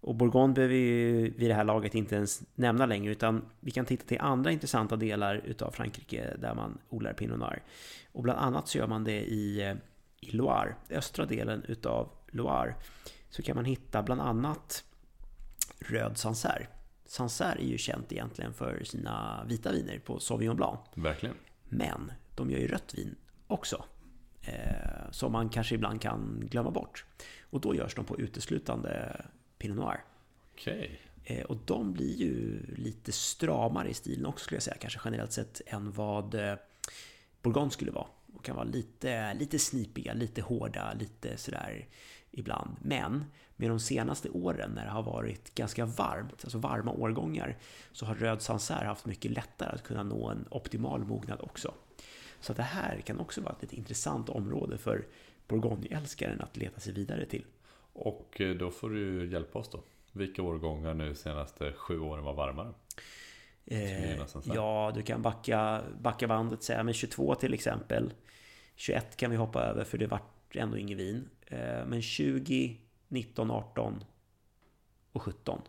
[0.00, 3.84] Och Bourgogne behöver vi vid det här laget inte ens nämna längre utan vi kan
[3.84, 7.62] titta till andra intressanta delar utav Frankrike där man odlar Pinot Noir.
[8.12, 9.74] Och bland annat så gör man det i, eh,
[10.26, 12.74] i Loire, östra delen utav Loire
[13.30, 14.84] så kan man hitta bland annat
[15.78, 16.66] röd Sancerre.
[17.06, 20.80] Sancerre är ju känt egentligen för sina vita viner på Sauvignon Blanc.
[20.94, 21.36] Verkligen.
[21.68, 23.84] Men de gör ju rött vin också.
[24.42, 27.04] Eh, som man kanske ibland kan glömma bort.
[27.50, 29.20] Och då görs de på uteslutande
[29.58, 30.04] Pinot Noir.
[30.52, 31.00] Okej.
[31.24, 35.32] Eh, och de blir ju lite stramare i stilen också skulle jag säga, kanske generellt
[35.32, 36.54] sett, än vad eh,
[37.42, 38.06] Bourgogne skulle vara.
[38.36, 41.86] Och kan vara lite, lite snipiga, lite hårda, lite sådär
[42.30, 42.76] ibland.
[42.82, 43.24] Men
[43.56, 47.56] med de senaste åren när det har varit ganska varmt, alltså varma årgångar,
[47.92, 51.74] så har röd sansär haft mycket lättare att kunna nå en optimal mognad också.
[52.40, 55.06] Så det här kan också vara ett intressant område för
[55.48, 57.44] bourgogneälskaren att leta sig vidare till.
[57.92, 59.82] Och eh, då får du hjälpa oss då.
[60.12, 62.72] Vilka årgångar nu senaste sju åren var varmare?
[63.66, 68.12] Eh, ja, du kan backa, backa bandet säga, men 22 till exempel.
[68.74, 71.28] 21 kan vi hoppa över för det vart ändå ingen vin.
[71.46, 74.04] Eh, men 20, 19, 18
[75.12, 75.62] och 17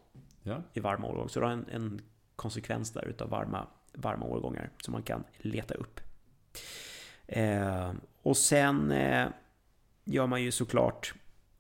[0.44, 0.64] Ja.
[0.74, 1.28] i varma årgångar.
[1.28, 2.02] Så du har en, en
[2.36, 6.00] konsekvens där utav varma, varma årgångar som man kan leta upp.
[7.28, 9.28] Eh, och sen eh,
[10.04, 11.14] gör man ju såklart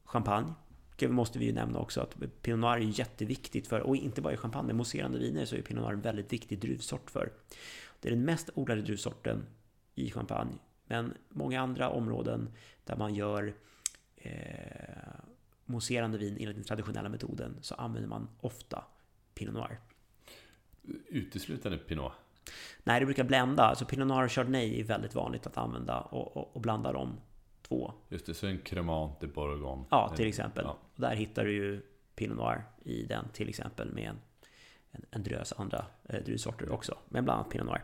[0.04, 0.54] champagne.
[1.00, 4.34] Det måste vi ju nämna också att Pinot Noir är jätteviktigt för, och inte bara
[4.34, 7.32] i champagne, mousserande viner så är Pinot Noir en väldigt viktig druvsort för.
[8.00, 9.46] Det är den mest odlade druvsorten
[9.96, 10.54] i champagne.
[10.88, 12.50] Men många andra områden
[12.84, 13.54] där man gör
[14.16, 14.32] eh,
[15.66, 18.84] mousserande vin enligt den traditionella metoden så använder man ofta
[19.34, 19.80] Pinot Noir.
[21.08, 22.12] Uteslutande Pinot.
[22.84, 23.64] Nej, det brukar blända.
[23.64, 27.18] Alltså Pinot Noir och Chardonnay är väldigt vanligt att använda och, och, och blanda de
[27.68, 27.94] två.
[28.10, 29.86] Just det, så en Cremant de Bourgogne.
[29.90, 30.64] Ja, till exempel.
[30.66, 30.78] Ja.
[30.96, 31.82] Och där hittar du ju
[32.16, 34.20] Pinot Noir i den till exempel med en,
[34.92, 36.98] en, en drös andra eh, druvsorter också.
[37.10, 37.84] Men bland annat Pinot Noir.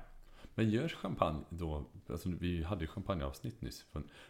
[0.55, 1.85] Men görs champagne då?
[2.09, 3.85] Alltså vi hade ju champagneavsnitt nyss.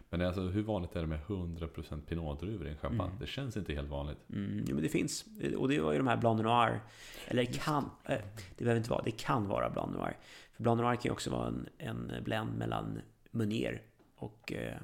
[0.09, 3.09] Men alltså, hur vanligt är det med 100% pinotdruvor i en champagne?
[3.09, 3.19] Mm.
[3.19, 4.17] Det känns inte helt vanligt.
[4.29, 5.25] Mm, jo, men det finns.
[5.57, 6.81] Och det var ju de här Blanc Noir.
[7.27, 8.17] Eller det kan, eh,
[8.57, 10.17] det behöver inte vara, det kan vara Blanc Noir.
[10.51, 13.81] För Blanc Noir kan ju också vara en, en blend mellan Meunier
[14.15, 14.77] och eh,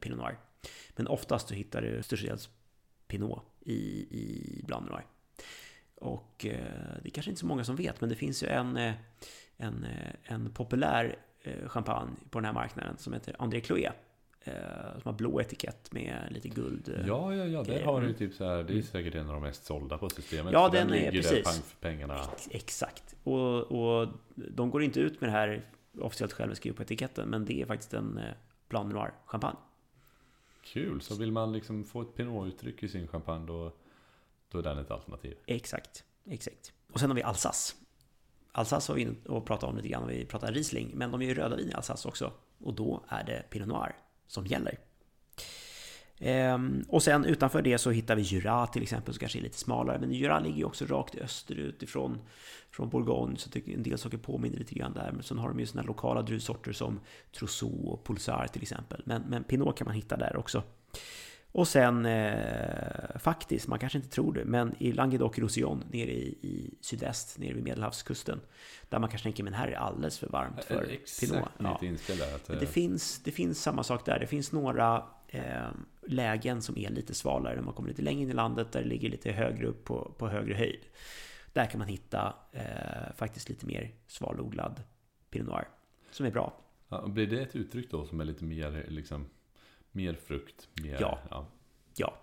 [0.00, 0.38] Pinot Noir.
[0.96, 2.48] Men oftast så hittar du störstedels
[3.08, 3.72] Pinot i,
[4.10, 5.04] i Blanc Noir.
[5.94, 6.56] Och eh,
[7.02, 8.92] det är kanske inte så många som vet, men det finns ju en, eh,
[9.56, 13.90] en, eh, en populär eh, champagne på den här marknaden som heter André Chloé.
[14.44, 14.52] Eh,
[14.92, 16.88] som har blå etikett med lite guld.
[16.88, 17.62] eh, Ja, ja, ja.
[17.62, 18.56] Där har du ju typ så här.
[18.56, 18.82] Det är Mm.
[18.82, 20.52] säkert en av de mest sålda på systemet.
[20.52, 21.44] Ja, Så den är- där precis.
[21.44, 22.20] pang för pengarna.
[22.34, 23.14] Ex- Exakt.
[23.24, 25.62] Och, och de går inte ut med det här
[25.98, 28.24] officiellt själva skrivet på etiketten, men det är faktiskt en eh,
[28.72, 29.58] Blanc Noir champagne.
[30.62, 31.00] Kul.
[31.00, 33.72] Så vill man liksom få ett pinotuttryck i sin champagne då,
[34.48, 35.36] då är den ett alternativ.
[35.46, 36.72] Exakt, exakt.
[36.92, 37.74] Och sen har vi Alsace.
[38.52, 41.22] Alsace var vi inne och pratade om lite grann när vi pratade Riesling, men de
[41.22, 42.32] är ju röda vin i Alsace också.
[42.58, 44.78] Och då är det Pinot Noir som gäller.
[46.24, 49.58] Ehm, och sen utanför det så hittar vi Jura till exempel, som kanske är lite
[49.58, 49.98] smalare.
[49.98, 52.18] Men Jura ligger ju också rakt österut ifrån
[52.70, 55.12] från Bourgogne, så en del saker påminner lite grann där.
[55.12, 57.00] Men sen har de ju här lokala druvsorter som
[57.38, 59.02] Trousseau och Pulsar till exempel.
[59.04, 60.62] Men, men Pinot kan man hitta där också.
[61.52, 66.74] Och sen eh, faktiskt, man kanske inte tror det, men i Languedoc-Roussillon nere i, i
[66.80, 68.40] sydväst, nere vid Medelhavskusten,
[68.88, 71.48] där man kanske tänker men här är det alldeles för varmt för Exakt Pinot.
[71.58, 71.72] Ja.
[71.72, 72.34] mitt inspel där.
[72.34, 74.18] Att, Men eh, det, finns, det finns samma sak där.
[74.18, 75.70] Det finns några eh,
[76.06, 78.88] lägen som är lite svalare när man kommer lite längre in i landet, där det
[78.88, 80.80] ligger lite högre upp på, på högre höjd.
[81.52, 84.82] Där kan man hitta eh, faktiskt lite mer svalodlad
[85.30, 85.68] Pinot Noir,
[86.10, 86.52] som är bra.
[86.88, 89.26] ja, blir det ett uttryck då som är lite mer, liksom,
[89.92, 90.68] mer frukt?
[90.82, 91.18] Mer, Ja.
[91.30, 91.46] ja.
[91.96, 92.14] Ja,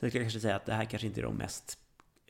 [0.00, 1.78] sen kan jag kanske säga att det här kanske inte är de mest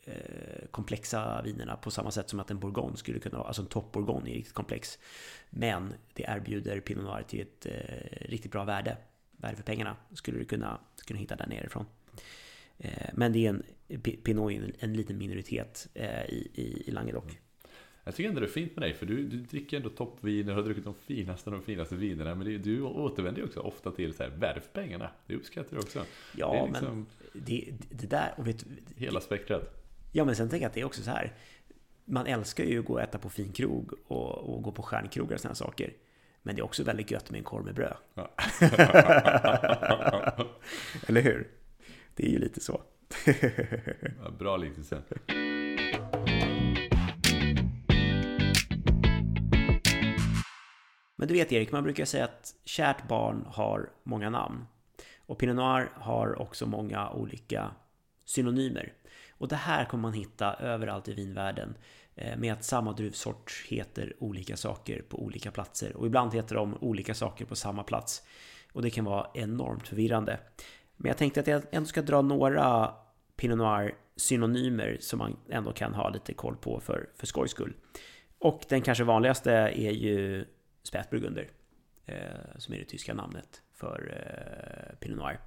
[0.05, 3.69] eh, komplexa vinerna på samma sätt som att en Bourgogne skulle kunna vara, alltså en
[3.69, 4.99] topp Bourgogne är riktigt komplex.
[5.51, 8.97] Men det erbjuder Pinot Noir till ett eh, riktigt bra värde,
[9.41, 11.87] värde för pengarna, skulle du kunna, kunna hitta där nerifrån.
[12.79, 13.63] Eh, men det är en,
[14.01, 17.25] Pinot en, en liten minoritet eh, i, i, i Languedoc.
[18.05, 20.63] Jag tycker ändå det är fint med dig, för du, du dricker ändå toppviner, har
[20.63, 22.35] druckit de finaste de finaste vinerna.
[22.35, 25.11] Men det, du återvänder ju också ofta till så här, för pengarna.
[25.27, 26.05] Det uppskattar du också.
[26.37, 27.07] Ja, det liksom men
[27.45, 28.65] det, det där, och vet,
[28.97, 29.85] hela spektrat.
[30.13, 31.35] Ja, men sen tänker jag att det är också så här.
[32.05, 35.35] Man älskar ju att gå och äta på fin krog och, och gå på stjärnkrogar
[35.35, 35.93] och sådana saker.
[36.43, 37.97] Men det är också väldigt gött med en korv med bröd.
[41.07, 41.49] Eller hur?
[42.15, 42.83] Det är ju lite så.
[44.23, 45.03] Ja, Bra liknelse.
[51.17, 54.67] Men du vet Erik, man brukar säga att kärt barn har många namn.
[55.27, 57.71] Och Pinot Noir har också många olika
[58.25, 58.93] synonymer.
[59.31, 61.75] Och det här kommer man hitta överallt i vinvärlden.
[62.17, 65.97] Eh, med att samma druvsort heter olika saker på olika platser.
[65.97, 68.23] Och ibland heter de olika saker på samma plats.
[68.73, 70.41] Och det kan vara enormt förvirrande.
[70.97, 72.95] Men jag tänkte att jag ändå ska dra några
[73.37, 77.75] Pinot Noir synonymer som man ändå kan ha lite koll på för, för skojs skull.
[78.39, 80.45] Och den kanske vanligaste är ju
[80.83, 81.49] Spätburgunder,
[82.07, 82.15] eh,
[82.59, 85.41] som är det tyska namnet för eh, Pinot Noir.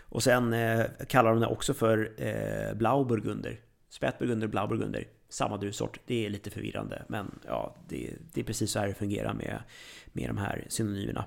[0.00, 3.60] Och sen eh, kallar de det också för eh, Blauburgunder.
[3.88, 5.04] Spätburgunder, Blauburgunder.
[5.32, 6.00] Samma drussort.
[6.06, 9.62] Det är lite förvirrande, men ja, det, det, är precis så här det fungerar med,
[10.06, 11.24] med de här synonymerna.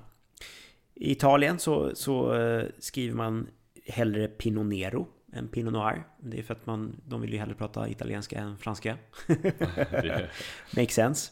[0.94, 3.48] I Italien så, så eh, skriver man
[3.86, 6.04] hellre Pinot Nero än Pinot Noir.
[6.20, 8.98] Det är för att man, de vill ju hellre prata italienska än franska.
[10.76, 11.32] Makes sense.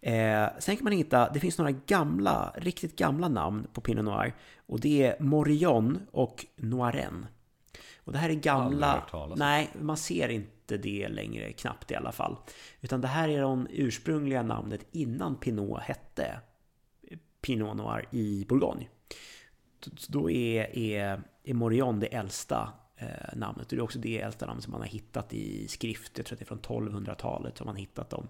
[0.00, 4.34] Eh, sen kan man hitta, det finns några gamla, riktigt gamla namn på Pinot Noir.
[4.66, 7.26] Och det är Morillon och Noiren.
[8.04, 9.04] Och det här är gamla...
[9.36, 12.36] Nej, man ser inte det längre, knappt i alla fall.
[12.80, 16.40] Utan det här är de ursprungliga namnet innan Pinot hette
[17.42, 18.88] Pinot Noir i Bourgogne.
[20.08, 23.66] Då är, är, är Morillon det äldsta eh, namnet.
[23.66, 26.12] Och det är också det äldsta namnet som man har hittat i skrift.
[26.18, 28.28] Jag tror att det är från 1200-talet som man har hittat de,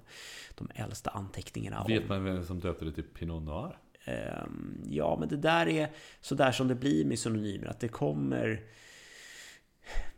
[0.54, 1.84] de äldsta anteckningarna.
[1.88, 3.76] Vet man vem som döpte det till Pinot Noir?
[4.04, 4.44] Eh,
[4.84, 5.90] ja, men det där är
[6.20, 7.66] sådär som det blir med synonymer.
[7.66, 8.60] Att det kommer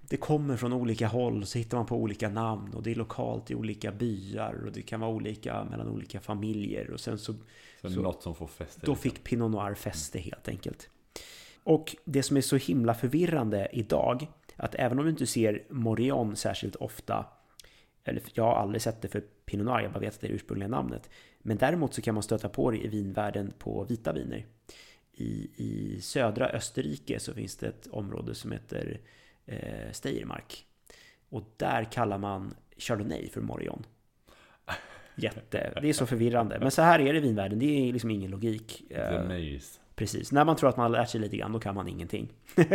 [0.09, 3.51] det kommer från olika håll, så hittar man på olika namn och det är lokalt
[3.51, 7.35] i olika byar och det kan vara olika mellan olika familjer och sen så...
[7.83, 8.87] Så, så något som får fäste?
[8.87, 10.89] Då fick Pinot Noir fäste helt enkelt.
[11.65, 16.37] Och det som är så himla förvirrande idag, att även om du inte ser Morion
[16.37, 17.27] särskilt ofta,
[18.05, 20.29] eller jag har aldrig sett det för Pinot Noir, jag bara vet att det är
[20.29, 21.11] det ursprungliga namnet.
[21.39, 24.47] Men däremot så kan man stöta på det i vinvärlden på vita viner.
[25.13, 29.01] I, I södra Österrike så finns det ett område som heter
[29.47, 30.65] eh, Steiermark.
[31.29, 33.87] Och där kallar man Chardonnay för Morion.
[35.17, 36.59] Jätte, det är så förvirrande.
[36.61, 38.85] Men så här är det i vinvärlden, det är liksom ingen logik.
[38.89, 39.81] The eh, maze.
[39.95, 42.33] Precis, när man tror att man har lärt sig lite grann, då kan man ingenting.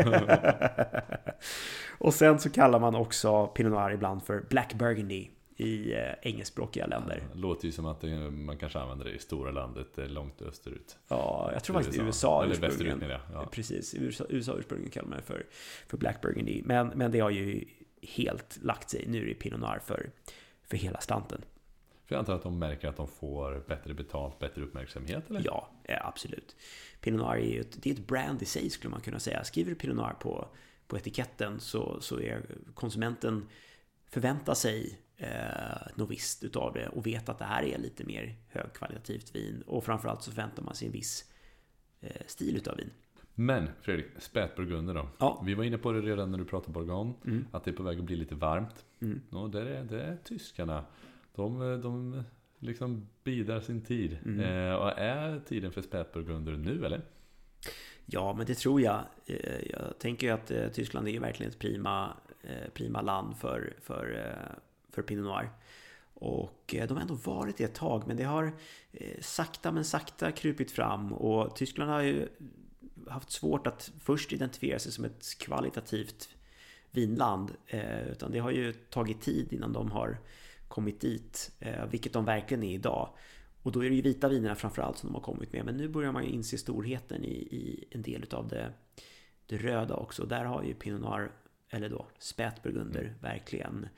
[1.97, 5.27] och sen så kallar man också Pinot Noir ibland för Black Burgundy
[5.59, 7.23] i eh, engelskspråkiga länder.
[7.29, 10.97] Ja, låter ju som att man kanske använder det i stora landet eh, långt österut.
[11.07, 13.21] Ja, jag tror faktiskt USA, USA Eller menar jag.
[13.33, 13.49] Ja.
[13.51, 15.45] Precis, USA, USA ursprungligen kallar man det för,
[15.87, 16.61] för Black Burgundy.
[16.65, 17.65] Men, men det har ju
[18.01, 19.05] helt lagt sig.
[19.07, 20.11] Nu är det Pinot Noir för,
[20.63, 21.41] för hela slanten.
[22.05, 25.41] För jag antar att de märker att de får bättre betalt, bättre uppmärksamhet eller?
[25.45, 26.55] Ja, absolut.
[27.01, 29.43] Pinot Noir är ju ett, det är ett brand i sig skulle man kunna säga.
[29.43, 30.47] Skriver du Pinot Noir på,
[30.87, 32.41] på etiketten så, så är
[32.73, 33.47] konsumenten
[34.09, 38.35] förväntar sig eh, något visst utav det och vet att det här är lite mer
[38.47, 39.63] högkvalitativt vin.
[39.67, 41.31] Och framförallt så förväntar man sig en viss
[42.01, 42.89] eh, stil utav vin.
[43.35, 45.07] Men Fredrik, spätburgunder då.
[45.17, 45.43] Ja.
[45.45, 47.13] Vi var inne på det redan när du pratade Bourgogne.
[47.25, 47.45] Mm.
[47.51, 48.85] Att det är på väg att bli lite varmt.
[49.01, 49.21] Mm.
[49.29, 50.85] Och det, är, det är tyskarna.
[51.35, 52.23] De, de
[52.59, 54.17] liksom bidar sin tid.
[54.25, 54.39] Mm.
[54.39, 57.01] Eh, och är tiden för spätburgunder nu eller?
[58.05, 58.99] Ja, men det tror jag.
[59.25, 63.73] Eh, jag tänker ju att eh, Tyskland är verkligen ett prima, eh, prima land för,
[63.81, 64.33] för,
[64.91, 65.49] för Pinot Noir.
[66.13, 68.53] Och de har ändå varit det ett tag, men det har
[69.19, 71.13] sakta men sakta krupit fram.
[71.13, 72.27] Och Tyskland har ju
[73.07, 76.29] haft svårt att först identifiera sig som ett kvalitativt
[76.91, 77.51] vinland.
[78.11, 80.17] Utan det har ju tagit tid innan de har
[80.69, 83.09] kommit dit, eh, vilket de verkligen är idag.
[83.63, 85.65] Och då är det ju vita vinerna framförallt som de har kommit med.
[85.65, 88.73] Men nu börjar man ju inse storheten i, i en del av det,
[89.45, 90.25] det röda också.
[90.25, 91.31] Där har ju Pinot Noir,
[91.69, 93.13] eller då Spätburgunder, mm.
[93.21, 93.89] verkligen eh,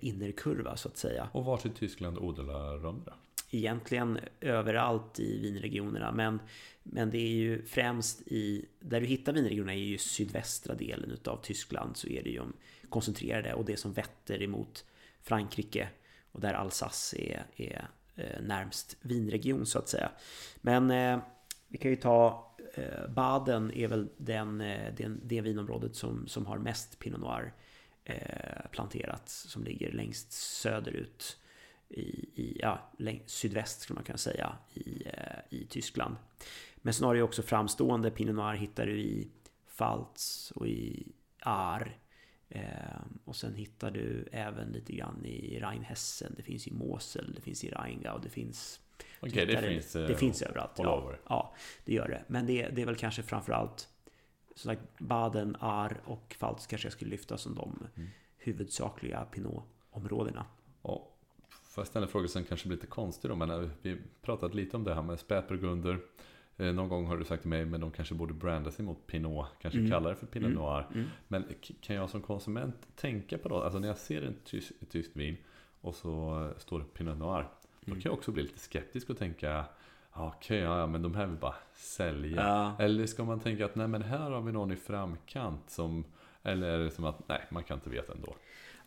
[0.00, 1.28] innerkurva så att säga.
[1.32, 3.12] Och vart i Tyskland odlar de då?
[3.50, 6.12] Egentligen överallt i vinregionerna.
[6.12, 6.40] Men,
[6.82, 8.66] men det är ju främst i...
[8.80, 11.96] Där du hittar vinregionerna är ju sydvästra delen utav Tyskland.
[11.96, 12.42] Så är det ju
[12.88, 14.84] koncentrerade och det som vetter emot
[15.22, 15.88] Frankrike
[16.32, 20.10] och där Alsace är, är eh, närmst vinregion så att säga.
[20.56, 21.18] Men eh,
[21.68, 24.58] vi kan ju ta eh, Baden är väl den,
[24.96, 27.52] den, det vinområdet som, som har mest Pinot Noir
[28.70, 31.36] planterat som ligger längst söderut
[31.88, 32.02] i,
[32.34, 32.90] i ja,
[33.26, 35.02] sydväst skulle man kunna säga i,
[35.50, 36.16] i Tyskland.
[36.76, 39.28] Men sen har du också framstående Pinot Noir hittar du i
[39.76, 42.00] Pfalz och i Ar
[42.50, 42.62] Eh,
[43.24, 47.64] och sen hittar du även lite grann i Rheinhessen, det finns i Mosel, det finns
[47.64, 48.80] i Rheingau, det finns...
[49.20, 50.72] Okej, okay, det, finns, det, det finns överallt.
[50.76, 51.54] Ja, ja,
[51.84, 52.24] det gör det.
[52.26, 53.88] Men det, det är väl kanske framförallt
[54.60, 58.08] som sagt, Baden, Ar och Pfalz kanske jag skulle lyfta som de mm.
[58.38, 60.46] huvudsakliga Pinot-områdena.
[60.82, 61.16] Och
[61.62, 64.54] får jag ställa en fråga som kanske blir lite konstig då, men eh, vi pratat
[64.54, 66.00] lite om det här med spätburgunder
[66.60, 69.06] Eh, någon gång har du sagt till mig, men de kanske borde branda sig mot
[69.06, 69.90] Pinot, kanske mm.
[69.90, 70.62] kalla det för Pinot mm.
[70.62, 70.86] Noir.
[70.94, 71.06] Mm.
[71.28, 71.44] Men
[71.80, 73.54] kan jag som konsument tänka på det?
[73.54, 75.36] Alltså när jag ser en tysk, ett tyskt vin
[75.80, 77.48] och så står det Pinot Noir,
[77.80, 78.00] då mm.
[78.00, 79.64] kan jag också bli lite skeptisk och tänka
[80.26, 82.42] Okej, okay, ja, men de här vill bara sälja.
[82.42, 82.84] Ja.
[82.84, 86.04] Eller ska man tänka att nej men här har vi någon i framkant som
[86.42, 88.34] Eller är det som att, nej, man kan inte veta ändå?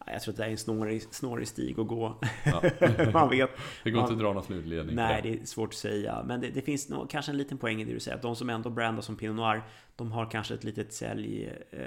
[0.06, 2.20] Jag tror att det är en snårig, snårig stig att gå.
[2.46, 2.62] Ja.
[3.14, 3.50] man vet.
[3.84, 5.30] Det går man, inte att dra någon slutledning Nej, det.
[5.30, 6.24] det är svårt att säga.
[6.26, 8.18] Men det, det finns nog, kanske en liten poäng i det du säger.
[8.18, 9.62] Att de som ändå brandar som Pinot Noir,
[9.96, 11.54] de har kanske ett litet sälj...
[11.72, 11.80] Eh,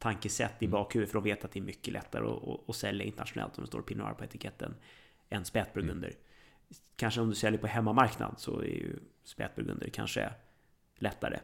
[0.00, 0.72] tankesätt i Mm.
[0.72, 3.64] bakhuvudet för att veta att det är mycket lättare att, att, att sälja internationellt om
[3.64, 4.74] det står Pinot Noir på etiketten
[5.30, 6.08] än spätburgunder.
[6.08, 6.20] Mm.
[6.96, 10.32] Kanske om du säljer på hemmamarknad så är ju spätburgunder kanske
[10.96, 11.40] lättare.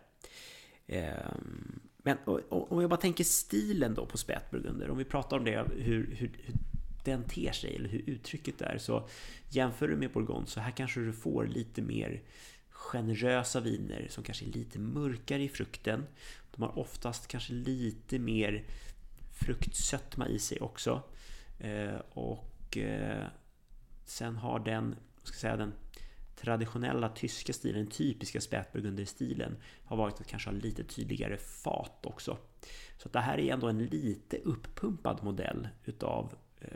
[0.87, 2.19] Ehm, men
[2.49, 6.31] om jag bara tänker stilen då på spätburgunder, om vi pratar om det, hur, hur,
[6.45, 6.55] hur
[7.05, 9.09] den ter sig eller hur uttrycket är, så
[9.51, 12.23] jämför du med Bourgogne så här kanske du får lite mer
[12.71, 16.07] generösa viner som kanske är lite mörkare i frukten.
[16.57, 18.65] De har oftast kanske lite mer
[19.33, 21.03] fruktsötma i sig också.
[21.61, 23.27] Ehm, och eh,
[24.05, 24.97] sen har den,
[25.29, 25.73] ska säga, den
[26.37, 32.39] traditionella tyska stilen, den typiska spätburgunderstilen har varit att kanske ha lite tydligare fat också.
[32.99, 36.69] Så att det här är ändå en lite uppumpad modell utav eh,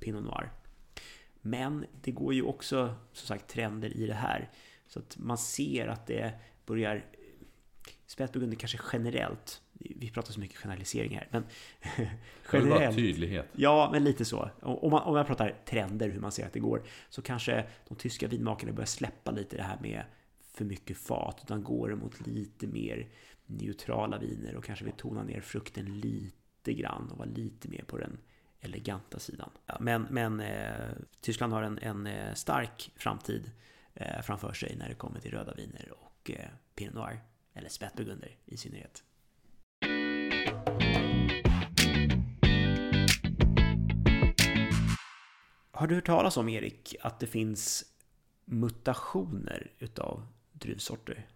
[0.00, 0.50] Pinot Noir.
[1.40, 4.50] Men det går ju också som sagt trender i det här.
[4.86, 6.34] Så att man ser att det
[6.66, 7.04] börjar
[8.06, 11.44] Spätburgunder kanske generellt vi pratar så mycket generalisering här men
[12.68, 13.46] bara tydlighet.
[13.52, 14.50] Ja, men lite så.
[14.60, 17.94] Om man, om man pratar trender, hur man ser att det går, så kanske de
[17.94, 20.04] tyska vinmakarna börjar släppa lite det här med
[20.52, 23.08] för mycket fat, utan går mot lite mer
[23.46, 27.98] neutrala viner och kanske vill tona ner frukten lite grann och vara lite mer på
[27.98, 28.18] den
[28.60, 29.50] eleganta sidan.
[29.80, 33.50] Men men eh, Tyskland har en, en eh, stark framtid
[33.94, 37.20] eh, framför sig när det kommer till röda viner och eh, Pinot Noir,
[37.54, 39.04] eller Spätburgunder i synnerhet.
[45.78, 47.84] Har du hört talas om, Erik, att det finns
[48.44, 51.26] mutationer utav druvsorter?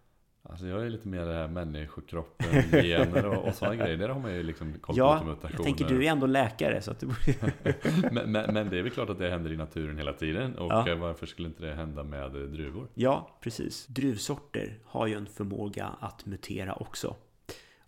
[0.43, 3.97] Alltså jag är lite mer det här människokroppen, gener och, och sådana grejer.
[3.97, 5.53] Där har man ju liksom koll på Ja, mutationer.
[5.53, 7.53] jag tänker du är ändå läkare så att du borde...
[8.11, 10.55] men, men, men det är väl klart att det händer i naturen hela tiden.
[10.57, 10.89] Och Ja.
[10.89, 12.87] eh, varför skulle inte det hända med eh, druvor?
[12.93, 13.85] Ja, precis.
[13.87, 17.15] Druvsorter har ju en förmåga att mutera också.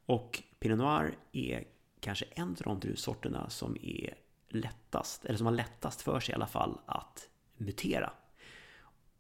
[0.05, 1.63] Och Pinot Noir är
[1.99, 4.13] kanske en av de druvsorterna som är
[4.55, 8.13] lättast, eller som har lättast för sig i alla fall, att mutera.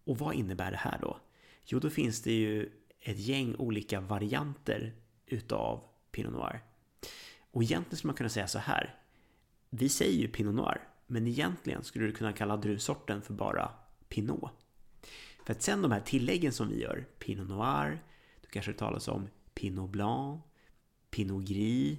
[0.03, 1.19] Och vad innebär det här då?
[1.65, 4.93] Jo, då finns det ju ett gäng olika varianter
[5.25, 6.63] utav Pinot Noir.
[7.51, 8.99] Och egentligen skulle man kunna säga så här.
[9.69, 13.71] Vi säger ju Pinot Noir, men egentligen skulle du kunna kalla druvsorten för bara
[14.09, 14.51] Pinot.
[15.45, 18.03] För att sen de här tilläggen som vi gör, Pinot Noir,
[18.41, 20.41] du kanske det talas om Pinot Blanc,
[21.09, 21.97] Pinot Gris,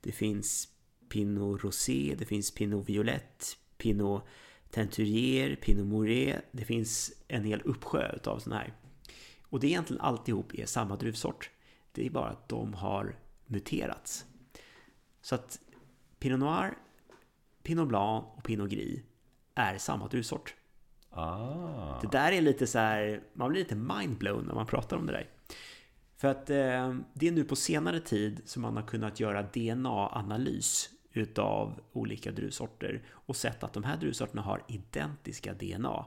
[0.00, 0.68] det finns
[1.08, 3.44] Pinot Rosé, det finns Pinot Violette,
[3.78, 4.22] Pinot
[4.70, 8.72] Teinturier, Pinot Mouré, det finns en hel uppsjö utav sådana här.
[9.42, 11.50] Och det är egentligen alltihop är samma druvsort.
[11.92, 14.24] Det är bara att de har muterats.
[15.22, 15.60] Så att
[16.18, 16.74] Pinot Noir,
[17.62, 19.00] Pinot Blanc och Pinot Gris
[19.54, 20.54] är samma druvsort.
[21.10, 25.06] Ah, Det där är lite så här, man blir lite mindblown när man pratar om
[25.06, 25.28] det där.
[26.16, 30.90] För att eh, det är nu på senare tid som man har kunnat göra DNA-analys
[31.14, 36.06] utav olika druvsorter och sett att de här druvsorterna har identiska DNA.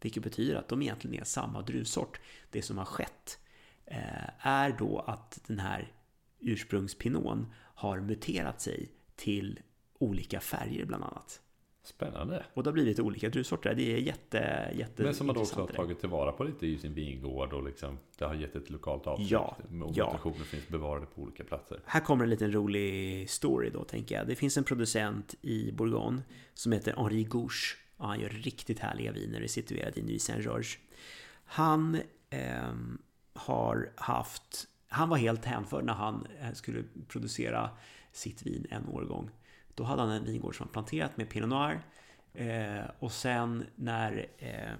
[0.00, 2.20] Vilket betyder att de egentligen är samma druvsort.
[2.50, 3.38] Det som har skett
[3.86, 5.92] eh, är då att den här
[6.40, 9.60] ursprungspinon har muterat sig till
[9.98, 11.40] olika färger bland annat
[11.86, 12.44] spännande.
[12.54, 13.74] Och det har blivit olika druvsorter.
[13.74, 16.78] Det är jätte, jätte Men som man då också har tagit tillvara på lite i
[16.78, 19.30] sin vingård och liksom det har gett ett lokalt avtryck.
[19.30, 20.06] Ja, Och ja.
[20.06, 21.80] mutationer finns bevarade på olika platser.
[21.84, 24.26] Här kommer en liten rolig story då, tänker jag.
[24.26, 26.22] Det finns en producent i Bourgogne
[26.54, 27.76] som heter Henri Gouche.
[27.96, 30.78] Och han gör riktigt härliga viner, är situerad i Nuit Saint-Georges.
[31.44, 32.98] Han ehm,
[33.34, 34.68] har haft...
[34.88, 37.70] Han var helt hänförd när han eh, skulle producera
[38.12, 39.30] sitt vin en årgång.
[39.74, 41.80] Då hade han en vingård som han planterat med Pinot Noir.
[42.34, 44.26] Eh, och sen när...
[44.38, 44.72] Eh,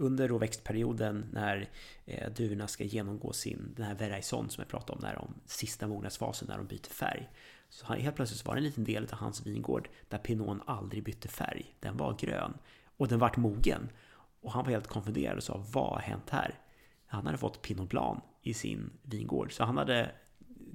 [0.00, 1.68] under då växtperioden när
[2.06, 5.86] eh, duvorna ska genomgå sin, den här veraison som jag pratade om, när de sista
[5.86, 7.28] mognadsfasen när de byter färg.
[7.68, 11.04] Så han, helt plötsligt var det en liten del av hans vingård där pinot aldrig
[11.04, 11.74] bytte färg.
[11.80, 12.58] Den var grön
[12.96, 13.88] och den vart mogen.
[14.40, 16.54] Och han var helt konfunderad och sa vad har hänt här?
[17.06, 19.52] Han hade fått Pinot Blanc i sin vingård.
[19.52, 20.10] Så han hade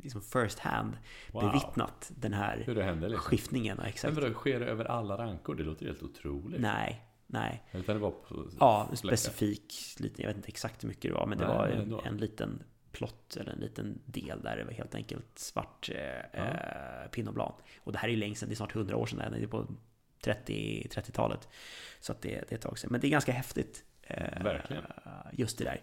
[0.03, 0.97] liksom first hand
[1.31, 1.41] Wow.
[1.43, 3.23] bevittnat den här Hur det händer liksom.
[3.29, 3.75] skiftningen.
[3.77, 4.13] Ja, Men exakt.
[4.15, 5.55] vadå, sker det över alla rankor?
[5.55, 6.61] Det låter helt otroligt.
[6.61, 7.63] Nej, nej.
[7.71, 11.25] Utan det var på Ja, specifik, liten, jag vet inte exakt hur mycket det var,
[11.25, 14.71] men det Nej, var men en, liten plott eller en liten del där det var
[14.71, 17.55] helt enkelt svart eh, eh, Pinot Blanc.
[17.83, 19.47] Och det här är ju länge sedan, det är snart 100 år sedan, det är
[19.47, 19.67] på
[20.23, 21.47] 30, 30-talet.
[21.99, 22.87] Så att det, det är ett tag sedan.
[22.91, 23.83] Men det är ganska häftigt.
[24.01, 24.83] Eh, Verkligen.
[25.33, 25.81] Just det där.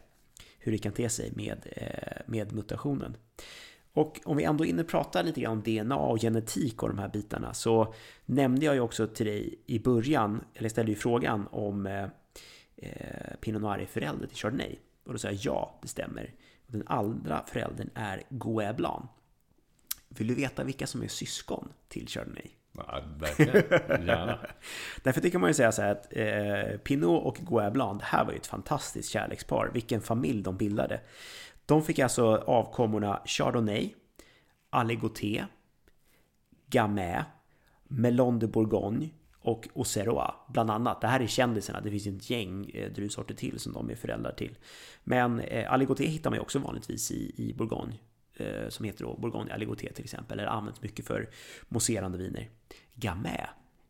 [0.58, 3.16] Hur det kan te sig med, eh, med mutationen.
[3.92, 7.08] Och om vi ändå inne pratar lite grann om DNA och genetik och de här
[7.08, 11.86] bitarna så nämnde jag ju också till dig i början, eller ställde ju frågan om
[11.86, 12.04] eh,
[12.76, 14.78] eh Pinot Noir är förälder till Chardonnay.
[15.04, 16.34] Och då sa jag ja, det stämmer.
[16.66, 19.04] Och den andra föräldern är Gouais Blanc.
[20.08, 22.50] Vill du veta vilka som är syskon till Chardonnay?
[22.72, 24.06] Ja, verkligen.
[24.06, 24.38] Gärna.
[25.02, 28.24] Därför tycker man ju säga så här att eh, Pinot och Gouais Blanc, det här
[28.24, 29.70] var ju ett fantastiskt kärlekspar.
[29.74, 31.00] Vilken familj de bildade.
[31.70, 33.94] De fick alltså avkommorna Chardonnay,
[34.70, 35.44] Aligoté,
[36.66, 37.22] Gamay,
[37.84, 39.10] Melon de Bourgogne
[39.40, 41.00] och Auxerrois, bland annat.
[41.00, 44.32] Det här är kändisarna, det finns ett gäng eh, druvsorter till som de är föräldrar
[44.32, 44.58] till.
[45.04, 47.94] Men eh, Aligoté hittar man ju också vanligtvis i, i Bourgogne,
[48.34, 51.30] eh, som heter då Bourgogne Aligoté till exempel, eller används mycket för
[51.68, 52.48] mousserande viner.
[52.94, 53.46] Gamay,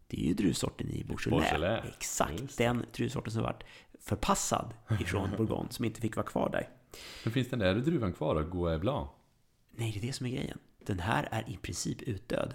[0.06, 1.50] det är ju druvsorten i Beaujolais.
[1.50, 1.84] Beaujolais.
[1.96, 3.62] Exakt, den druvsorten som varit
[4.00, 6.79] förpassad ifrån Bourgogne, som inte fick vara kvar där.
[7.24, 9.08] Men finns den där druvan kvar då, Gouais Blanc?
[9.70, 10.58] Nej, det är det som är grejen.
[10.78, 12.54] Den här är i princip utdöd.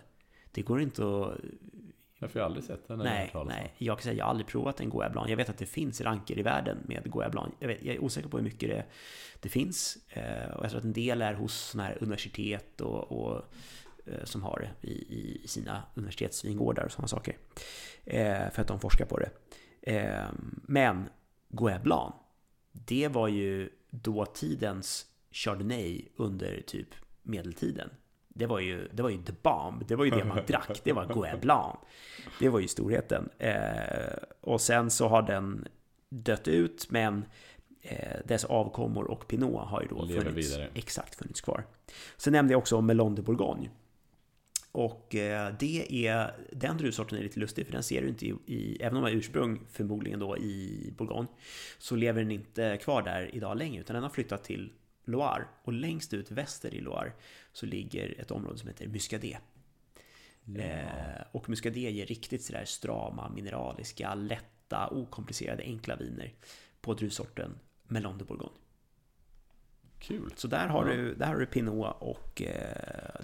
[0.51, 1.38] Det går inte att...
[2.19, 2.99] Jag har aldrig sett den.
[2.99, 3.73] Nej, nej.
[3.77, 5.29] Jag kan säga jag har aldrig provat en Gouais Blanc.
[5.29, 7.53] Jag vet att det finns ranker i världen med Gouais Blanc.
[7.59, 8.86] Jag, vet, jag är osäker på hur mycket det,
[9.39, 9.97] det finns.
[10.09, 13.41] Eh, och jag tror att en del är hos sådana här universitet och, och
[14.05, 17.38] eh, som har det i, i sina universitetsvingårdar och sådana saker.
[18.03, 19.29] Eh, för att de forskar på det.
[20.67, 21.09] men
[21.49, 22.13] Gouais Blanc,
[22.71, 23.69] det var ju
[24.01, 26.87] dåtidens Chardonnay under typ
[27.23, 27.89] medeltiden.
[28.27, 30.93] Det var ju, det var ju The Bomb, det var ju det man drack, det
[30.93, 31.75] var Gouais Blanc.
[32.39, 33.29] Det var ju storheten.
[33.37, 35.67] Eh, och sen så har den
[36.09, 37.25] dött ut, men
[37.81, 40.69] eh, dess avkommor och Pinot har ju då Lever funnits, vidare.
[40.73, 41.65] exakt funnits kvar.
[42.17, 43.69] Sen nämnde jag också Melon de Bourgogne.
[44.76, 48.36] Och eh, det är, den druvsorten är lite lustig för den ser du inte i,
[48.45, 51.28] i, även om den har ursprung förmodligen då i Bourgogne,
[51.78, 54.73] så lever den inte kvar där idag längre utan den har flyttat till
[55.05, 55.45] Loire.
[55.63, 57.11] Och längst ut väster i Loire
[57.53, 59.38] så ligger ett område som heter Muscadet.
[60.45, 60.61] Ja.
[60.61, 66.34] Eh, och Muscadet ger riktigt sådär strama, mineraliska, lätta, okomplicerade, enkla viner
[66.82, 68.64] på druvsorten Melon de Bourgogne.
[69.99, 70.33] Kul.
[70.35, 70.95] Så där har, ja.
[70.95, 72.49] du, där har du Pinot och eh,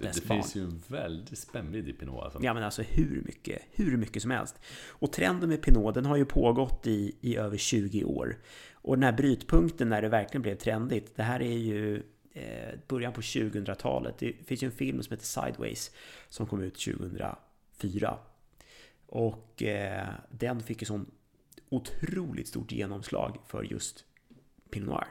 [0.00, 2.24] Det, det finns ju en väldig spännvidd i Pinot.
[2.24, 2.38] Alltså.
[2.42, 4.60] Ja men alltså hur mycket, hur mycket som helst.
[4.88, 8.36] Och trenden med Pinot den har ju pågått i, i över 20 år.
[8.72, 12.02] Och den här brytpunkten när det verkligen blev trendigt, det här är ju
[12.32, 14.14] eh, början på 2000-talet.
[14.18, 15.90] Det finns ju en film som heter Sideways
[16.28, 18.18] som kom ut 2004.
[19.06, 21.10] Och eh, den fick ju sån
[21.68, 24.04] otroligt stort genomslag för just
[24.70, 25.06] Pinot Noir.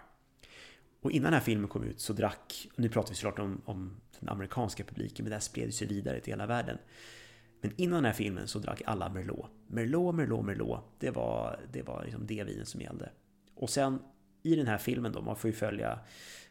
[1.01, 4.01] Och innan den här filmen kom ut så drack, nu pratar vi såklart om, om
[4.19, 6.77] den amerikanska publiken, men det här spred sig vidare till hela världen.
[7.61, 9.51] Men innan den här filmen så drack alla Merlot.
[9.67, 10.83] Merlot, Merlot, Merlot.
[10.99, 13.09] Det var det, var liksom det vinen som gällde.
[13.55, 13.99] Och sen
[14.43, 15.99] i den här filmen då, man får ju följa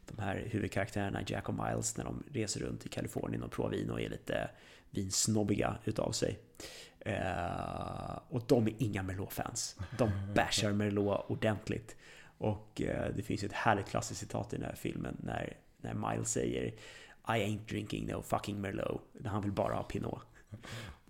[0.06, 3.90] de här huvudkaraktärerna Jack och Miles när de reser runt i Kalifornien och provar vin
[3.90, 4.50] och är lite
[4.90, 6.38] vinsnobbiga utav sig.
[7.00, 9.76] Eh, och de är inga Merlot-fans.
[9.98, 11.96] De bashar Merlot ordentligt.
[12.40, 16.32] Och eh, det finns ett härligt klassiskt citat i den här filmen när, när Miles
[16.32, 16.74] säger I
[17.26, 19.02] ain't drinking no fucking Merlot.
[19.12, 20.22] När han vill bara ha Pinot.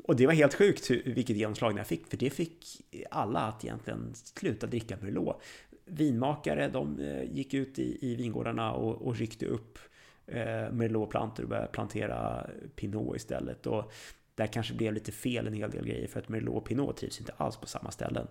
[0.04, 2.66] Och det var helt sjukt vilket genomslag den här fick, för det fick
[3.10, 5.42] alla att egentligen sluta dricka Merlot.
[5.84, 9.78] Vinmakare, de eh, gick ut i, i vingårdarna och, och ryckte upp
[10.26, 13.66] eh, Merlot-plantor och började plantera Pinot istället.
[13.66, 13.92] Och
[14.34, 17.20] där kanske blev lite fel en hel del grejer för att Merlot och Pinot trivs
[17.20, 18.26] inte alls på samma ställen.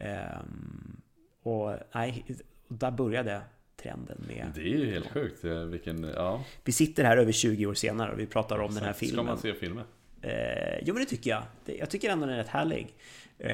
[0.00, 1.02] Um,
[1.46, 2.24] och nej,
[2.68, 3.42] där började
[3.76, 4.52] trenden med...
[4.54, 5.44] Det är ju helt sjukt.
[5.44, 6.44] Vilken, ja.
[6.64, 9.24] Vi sitter här över 20 år senare och vi pratar om den här filmen.
[9.24, 9.84] Ska man se filmen?
[10.22, 11.42] Eh, jo men det tycker jag.
[11.64, 12.94] Jag tycker ändå den är rätt härlig.
[13.38, 13.50] Eh,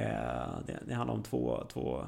[0.66, 2.04] det, det handlar om två, två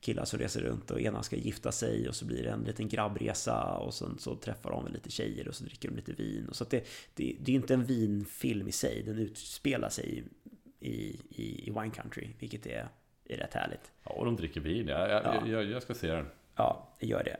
[0.00, 2.88] killar som reser runt och ena ska gifta sig och så blir det en liten
[2.88, 6.46] grabbresa och sen så träffar de lite tjejer och så dricker de lite vin.
[6.48, 10.24] Och så det, det, det är inte en vinfilm i sig, den utspelar sig
[10.80, 10.90] i,
[11.30, 12.88] i, i wine country, vilket är
[13.24, 13.92] är rätt härligt.
[14.04, 14.88] Ja, och de dricker vin.
[14.88, 15.46] Jag, jag, ja.
[15.46, 16.26] jag, jag ska se den.
[16.56, 17.36] Ja, gör det.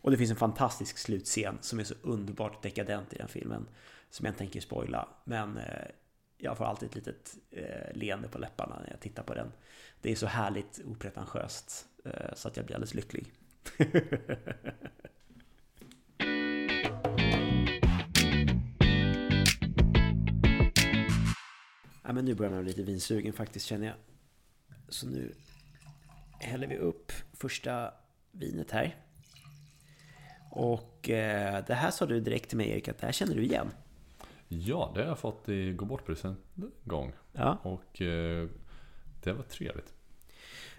[0.00, 3.68] Och det finns en fantastisk slutscen som är så underbart dekadent i den filmen.
[4.10, 5.08] Som jag inte tänker spoila.
[5.24, 5.88] Men eh,
[6.38, 9.52] jag får alltid ett litet eh, leende på läpparna när jag tittar på den.
[10.00, 11.86] Det är så härligt opretentiöst.
[12.04, 13.32] Eh, så att jag blir alldeles lycklig.
[22.02, 23.96] ja, men nu börjar man bli lite vinsugen faktiskt känner jag.
[24.88, 25.34] Så nu
[26.38, 27.90] häller vi upp första
[28.30, 28.96] vinet här.
[30.50, 33.44] Och eh, det här sa du direkt till mig Erik att det här känner du
[33.44, 33.70] igen.
[34.48, 36.08] Ja, det har jag fått i gå bort
[36.84, 37.12] gång.
[37.32, 37.58] Ja.
[37.62, 38.48] Och eh,
[39.22, 39.92] det var trevligt.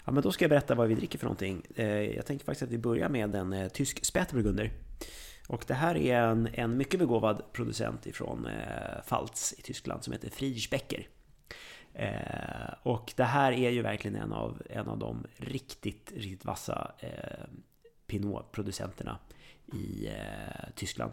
[0.05, 1.65] Ja, men då ska jag berätta vad vi dricker för någonting.
[1.75, 4.71] Eh, jag tänker faktiskt att vi börjar med en tysk Spätburgunder.
[5.47, 8.47] Och det här är en, en mycket begåvad producent ifrån
[9.05, 11.07] Pfalz i Tyskland som heter Friedrichsbecker.
[11.99, 16.91] Eh, och det här är ju verkligen en av, en av de riktigt, riktigt vassa
[16.99, 17.45] eh,
[18.07, 19.17] Pinot-producenterna
[19.73, 21.11] i eh, Tyskland.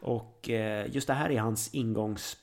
[0.00, 2.36] Och eh, just det här är hans ingångs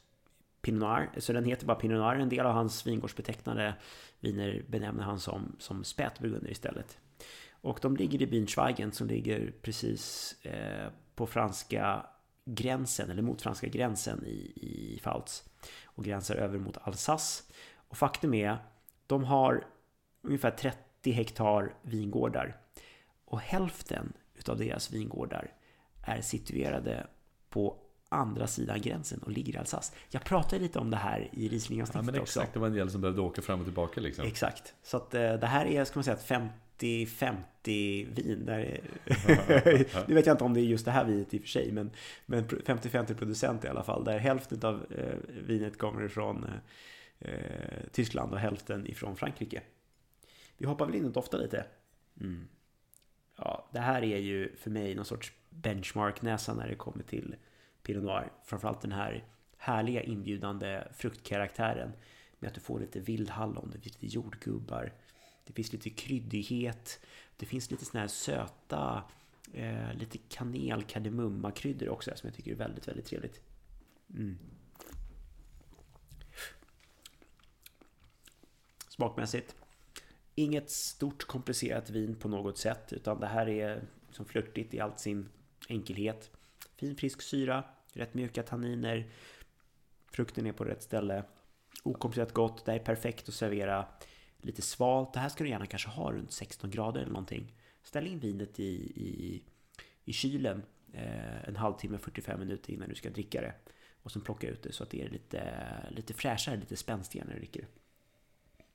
[0.61, 2.15] Pinot Noir, så den heter bara Pinot Noir.
[2.15, 3.75] En del av hans vingårdsbetecknade
[4.19, 6.97] viner benämner han som, som spätburgunder istället.
[7.61, 12.05] Och de ligger i byn Schweigen som ligger precis eh, på franska
[12.45, 15.43] gränsen, eller mot franska gränsen i, i Pfalz.
[15.99, 17.43] Och gränsar över mot Alsace.
[17.75, 18.57] Och faktum är,
[19.07, 19.65] de har
[20.21, 22.57] ungefär 30 hektar vingårdar.
[23.25, 25.51] Och hälften utav deras vingårdar
[26.01, 27.07] är situerade
[27.49, 27.75] på
[28.09, 29.93] andra sidan gränsen och ligger i Alsace.
[30.09, 32.53] Jag pratade lite om det här i Riesling-avsnittet ja, men exakt, också.
[32.53, 34.25] det var en del som behövde åka fram och tillbaka liksom.
[34.25, 34.73] Exakt.
[34.83, 36.23] Så att eh, det här är, ska man säga, ett
[36.79, 37.35] 50-50
[38.15, 38.45] vin.
[38.45, 38.81] Där,
[40.07, 41.71] nu vet jag inte om det är just det här vinet i och för sig,
[41.71, 41.91] men,
[42.25, 44.03] men 50-50 producent i alla fall.
[44.03, 45.13] Där hälften av eh,
[45.47, 46.45] vinet kommer ifrån
[47.19, 47.31] eh,
[47.91, 49.61] Tyskland och hälften ifrån Frankrike.
[50.57, 51.65] Vi hoppar väl in och doftar lite.
[52.21, 52.47] Mm.
[53.35, 57.35] Ja, det här är ju för mig någon sorts benchmark-näsa när det kommer till
[57.83, 58.31] Pinot Noir.
[58.43, 59.23] Framförallt den här
[59.57, 61.91] härliga inbjudande fruktkaraktären
[62.39, 64.93] med att du får lite vildhallon, lite jordgubbar,
[65.49, 66.99] det finns lite kryddighet,
[67.37, 69.03] det finns lite sådana här söta,
[69.53, 73.41] eh, lite kanel, kardemumma kryddor också som jag tycker är väldigt, väldigt trevligt.
[74.13, 74.37] Mm.
[78.89, 79.55] Smakmässigt,
[80.35, 84.97] inget stort komplicerat vin på något sätt, utan det här är som flörtigt i all
[84.97, 85.29] sin
[85.69, 86.31] enkelhet.
[86.75, 89.11] Fin frisk syra, rätt mjuka tanniner,
[90.11, 91.23] frukten är på rätt ställe,
[91.83, 93.87] okomplicerat gott, det här är perfekt att servera
[94.41, 95.13] lite svalt.
[95.13, 97.53] Det här ska du gärna kanske ha runt 16 grader eller någonting.
[97.83, 99.41] Ställ in vinet i, i,
[100.05, 100.63] i kylen
[100.93, 103.53] eh, en halvtimme, 45 minuter innan du ska dricka det.
[104.03, 105.43] Och sen plocka ut det så att det är lite,
[105.89, 107.67] lite fräschare, lite spänstigare när du dricker det.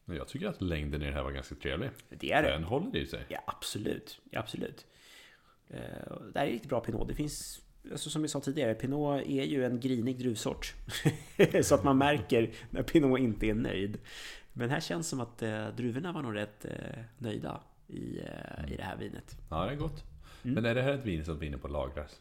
[0.06, 1.90] Jag tycker att längden i det här var ganska trevlig.
[2.08, 2.50] Det är det.
[2.50, 3.26] Den håller i sig.
[3.28, 4.20] Ja, absolut.
[4.30, 4.86] Ja, absolut.
[5.68, 5.78] Eh,
[6.32, 7.08] det här är riktigt bra Pinot.
[7.08, 7.62] Det finns,
[7.92, 10.74] alltså som jag sa tidigare, Pinot är ju en grinig druvsort.
[11.62, 13.98] så att man märker när Pinot inte är nöjd.
[14.56, 18.76] Men här känns som att eh, druvorna var nog rätt eh, nöjda i, eh, i
[18.76, 19.36] det här vinet.
[19.50, 20.04] Ja, det är gott.
[20.44, 20.54] Mm.
[20.54, 22.20] Men är det här ett vin som vinner på lagras?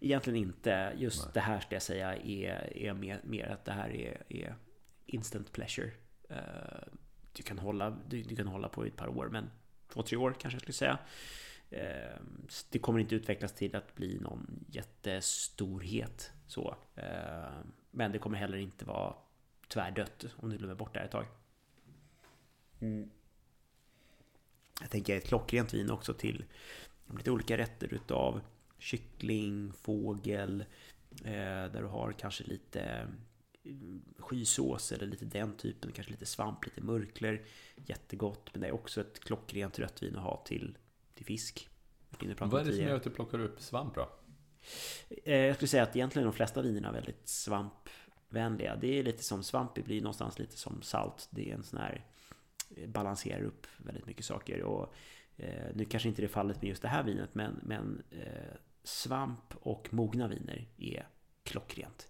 [0.00, 0.92] Egentligen inte.
[0.96, 1.30] Just Nej.
[1.34, 4.54] det här ska jag säga är, är mer, mer att det här är, är
[5.06, 5.90] instant pleasure.
[6.30, 6.36] Uh,
[7.32, 9.50] du, kan hålla, du, du, kan hålla på i ett par år, men
[9.88, 10.98] två, tre år kanske jag skulle säga.
[11.72, 12.20] Uh,
[12.70, 16.32] det kommer inte utvecklas till att bli någon jättestorhet.
[16.46, 16.76] Så.
[16.98, 17.48] Uh,
[17.90, 19.14] men det kommer heller inte vara
[19.68, 21.26] tvärdött om du glömmer bort det här ett tag.
[22.80, 23.10] Mm.
[24.80, 26.44] Jag tänker ett klockrent vin också till
[27.16, 28.40] lite olika rätter utav
[28.78, 30.64] kyckling, fågel,
[31.24, 31.34] eh,
[31.72, 33.08] där du har kanske lite
[33.64, 37.42] mm, skysås eller lite den typen, kanske lite svamp, lite mörkler.
[37.86, 40.78] Jättegott, men det är också ett klockrent rött vin att ha till,
[41.14, 41.68] till fisk.
[42.38, 44.08] Vad är det som gör att du plockar upp svamp då?
[45.24, 48.76] Eh, jag skulle säga att egentligen de flesta vinerna är väldigt svampvänliga.
[48.76, 51.28] Det är lite som svamp, det blir någonstans lite som salt.
[51.30, 52.02] Det är en sån här eh,
[52.86, 54.62] balanserar upp väldigt mycket saker.
[54.62, 54.94] Och
[55.36, 58.56] Eh, nu kanske inte det är fallet med just det här vinet, men, men eh,
[58.82, 61.08] svamp och mogna viner är
[61.42, 62.08] klockrent.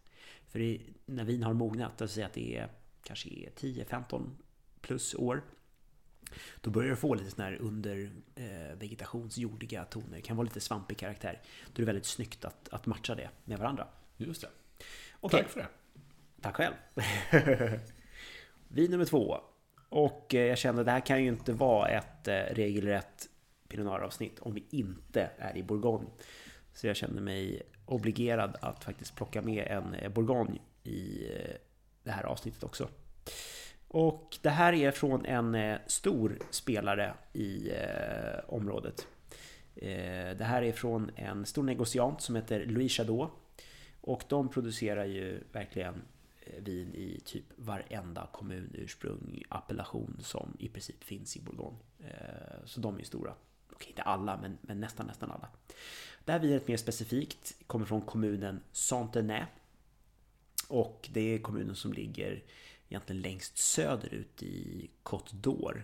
[0.48, 2.68] För det, när vin har mognat, alltså att det är
[3.02, 4.30] kanske 10-15
[4.80, 5.42] plus år,
[6.60, 10.16] då börjar du få lite sådana här under eh, vegetationsjordiga toner.
[10.16, 11.42] Det kan vara lite svampig karaktär.
[11.66, 13.88] Då är det väldigt snyggt att, att matcha det med varandra.
[14.16, 14.48] Just det.
[15.20, 15.42] Okay.
[15.42, 15.68] Tack för det.
[16.42, 16.74] Tack själv.
[18.68, 19.40] Vin nummer två.
[19.94, 23.28] Och eh, jag kände att det här kan ju inte vara ett eh, regelrätt
[23.68, 26.06] Pinot Noir-avsnitt om vi inte är i Bourgogne.
[26.72, 31.28] Så jag kände mig obligerad att faktiskt plocka med en eh, Bourgogne i
[32.02, 32.88] det här avsnittet också.
[33.88, 37.70] Och det här är från en stor spelare i
[38.46, 39.06] området.
[40.38, 43.30] Det här är från en stor negociant som heter Louis Chadot.
[44.00, 46.02] Och de producerar ju verkligen
[46.58, 51.78] vin i typ varenda kommunursprung, appellation som i princip finns i Bourgogne.
[51.98, 53.34] Eh, så de är stora.
[53.72, 55.48] Okej, inte alla, men, men nästan, nästan alla.
[56.24, 59.42] Det här vinet mer specifikt kommer från kommunen Santenay.
[60.68, 62.42] Och det är kommunen som ligger
[62.88, 65.82] egentligen längst söderut i Côte d'Or.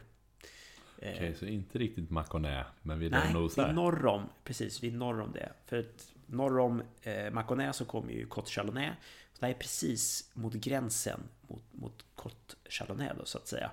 [0.96, 3.66] Okej, okay, så inte riktigt Maconnais, men vi är där nosar?
[3.66, 5.52] Nej, norr om, precis, vi är norr om det.
[5.66, 8.96] För att norr om eh, Maconnais så kommer ju Côte Chalonnais
[9.40, 13.70] det här är precis mot gränsen mot, mot Côte Chardonnay då, så att säga.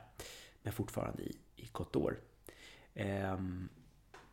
[0.62, 2.16] Men fortfarande i, i Côte d'Or.
[2.94, 3.70] Ehm,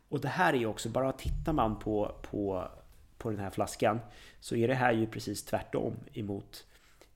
[0.09, 2.69] och det här är ju också, bara tittar man på, på,
[3.17, 3.99] på den här flaskan
[4.39, 6.65] så är det här ju precis tvärtom emot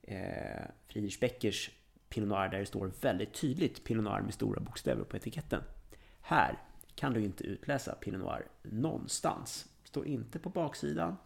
[0.02, 1.70] eh, Friedrich Beckers
[2.08, 5.62] Pinot Noir där det står väldigt tydligt Pinot Noir med stora bokstäver på etiketten.
[6.20, 6.58] Här
[6.94, 9.68] kan du inte utläsa Pinot Noir någonstans.
[9.82, 11.16] Det står inte på baksidan.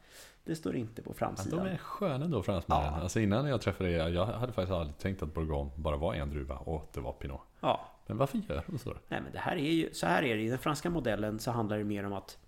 [0.45, 1.65] Det står inte på framsidan.
[1.65, 2.85] de är sköna då fransmännen.
[2.85, 3.01] Ja.
[3.01, 6.31] Alltså innan jag träffade er, jag hade faktiskt aldrig tänkt att Bourgogne bara var en
[6.31, 7.41] druva och att det var Pinot.
[7.61, 8.97] Ja, Men varför gör de så?
[9.09, 10.43] Nej men det här är ju, så här är det.
[10.43, 12.39] I den franska modellen så handlar det mer om att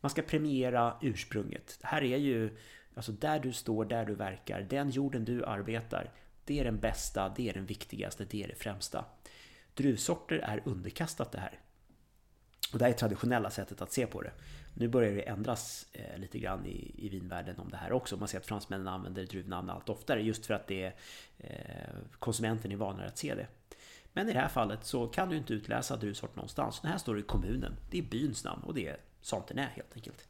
[0.00, 1.78] man ska premiera ursprunget.
[1.80, 2.56] Det här är ju,
[2.94, 6.10] alltså där du står, där du verkar, den jorden du arbetar.
[6.44, 9.04] Det är den bästa, det är den viktigaste, det är det främsta.
[9.74, 11.58] Druvsorter är underkastat det här.
[12.72, 14.32] Och det här är traditionella sättet att se på det.
[14.74, 18.16] Nu börjar det ändras eh, lite grann i, i vinvärlden om det här också.
[18.16, 20.94] Man ser att fransmännen använder druvnamn allt oftare just för att det är,
[21.38, 23.46] eh, konsumenten är vanare att se det.
[24.12, 26.80] Men i det här fallet så kan du inte utläsa druvsort någonstans.
[26.80, 27.76] Den här står i kommunen.
[27.90, 30.28] Det är byns namn och det är Santenay helt enkelt.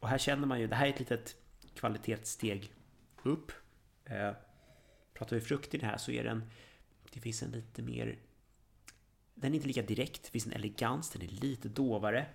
[0.00, 1.36] Och här känner man ju, det här är ett litet
[1.74, 2.72] kvalitetssteg
[3.22, 3.52] upp.
[4.04, 4.32] Eh,
[5.14, 6.44] pratar vi frukt i det här så är den,
[7.12, 8.18] det finns en lite mer,
[9.36, 12.26] den är inte lika direkt, det finns en elegans, den är lite dovare.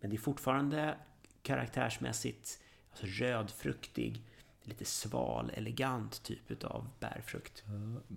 [0.00, 0.96] Men det är fortfarande
[1.42, 4.22] karaktärsmässigt alltså rödfruktig,
[4.62, 7.64] lite sval, elegant typ av bärfrukt.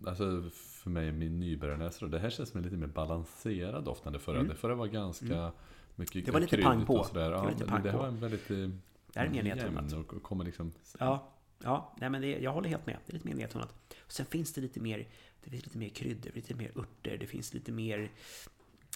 [0.08, 4.14] Alltså för mig, min nybörjarnäsa det här känns som en lite mer balanserad doft än
[4.14, 4.44] det förra.
[4.44, 5.52] Det förra var ganska
[5.96, 6.26] mycket Mm.
[6.26, 6.96] Det var lite kryddigt pang på.
[6.96, 7.30] och sådär.
[7.30, 7.98] Det var lite pang det på.
[7.98, 10.72] har en väldigt eh, Det här är mer jämn och kommer liksom...
[11.00, 12.98] Ja, ja nej men det, jag håller helt med.
[13.06, 13.76] Det är lite mer nedtonat.
[14.00, 15.08] Och sen finns det lite mer,
[15.44, 18.12] det finns lite mer kryddor, lite mer örter, det finns lite mer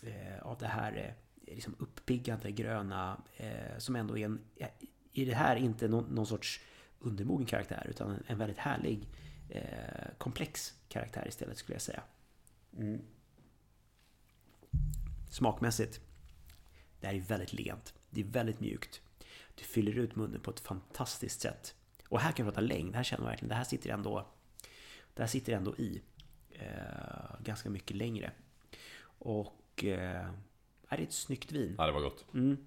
[0.03, 4.68] eh, av det här eh, liksom uppiggande gröna eh, som ändå är en, eh,
[5.12, 6.62] i det här inte någon, någon sorts
[6.99, 9.07] undermogen karaktär utan en, en väldigt härlig
[9.49, 12.03] eh, komplex karaktär istället skulle jag säga.
[12.78, 13.01] Mm.
[15.30, 15.99] Smakmässigt,
[16.99, 17.93] det här är väldigt lent.
[18.09, 19.01] Det är väldigt mjukt.
[19.55, 21.76] Du fyller ut munnen på ett fantastiskt sätt.
[22.12, 22.95] Och här kan vi prata längd.
[22.95, 24.26] Här känner man verkligen, det här sitter ändå,
[25.14, 26.01] det här sitter ändå i
[26.49, 28.32] eh, ganska mycket längre.
[29.03, 30.30] Och eh,
[30.88, 31.76] är det ett snyggt vin.
[31.78, 32.26] Ja, det var gott.
[32.34, 32.57] Mm.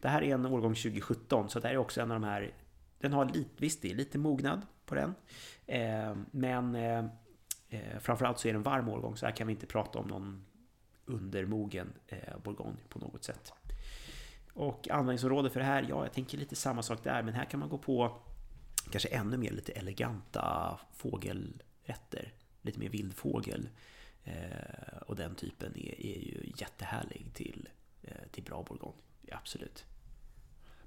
[0.00, 2.54] Det här är en årgång 2017, så det här är också en av de här...
[2.98, 5.14] Den har lite, visst det är lite mognad på den.
[5.66, 7.04] Eh, men eh,
[7.68, 10.08] eh, framförallt så är det en varm årgång, så här kan vi inte prata om
[10.08, 10.44] någon
[11.04, 13.52] undermogen eh, bourgogne på något sätt.
[14.52, 17.60] Och användningsområde för det här, ja jag tänker lite samma sak där, men här kan
[17.60, 18.20] man gå på
[18.90, 22.32] kanske ännu mer lite eleganta fågelrätter.
[22.62, 23.68] Lite mer vildfågel.
[24.24, 27.68] Eh, och den typen är, är ju jättehärlig till,
[28.02, 28.98] eh, till bra bourgogne.
[29.22, 29.84] Ja, absolut.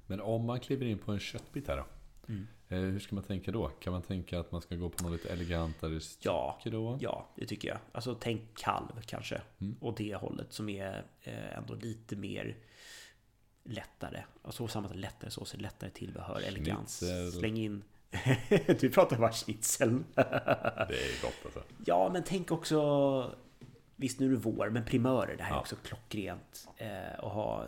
[0.07, 1.85] Men om man kliver in på en köttbit här då?
[2.27, 2.47] Mm.
[2.69, 3.67] Eh, hur ska man tänka då?
[3.67, 6.97] Kan man tänka att man ska gå på något lite elegantare Ja, stycke då?
[7.01, 7.77] ja, det tycker jag.
[7.91, 9.41] Alltså tänk kalv kanske.
[9.59, 9.75] Mm.
[9.81, 12.57] Och det hållet som är eh, ändå lite mer
[13.67, 14.23] lättare.
[14.43, 17.03] Alltså samma lättare sås, lättare tillbehör, elegans.
[17.39, 17.83] Släng in...
[18.79, 20.03] du pratar bara schnitzel.
[20.15, 21.63] Det är gott alltså.
[21.85, 23.35] Ja, men tänk också...
[23.95, 25.37] Visst, nu är det vår, men primörer.
[25.37, 25.59] Det här är Ja.
[25.61, 26.67] också klockrent.
[26.77, 27.65] Eh, och ha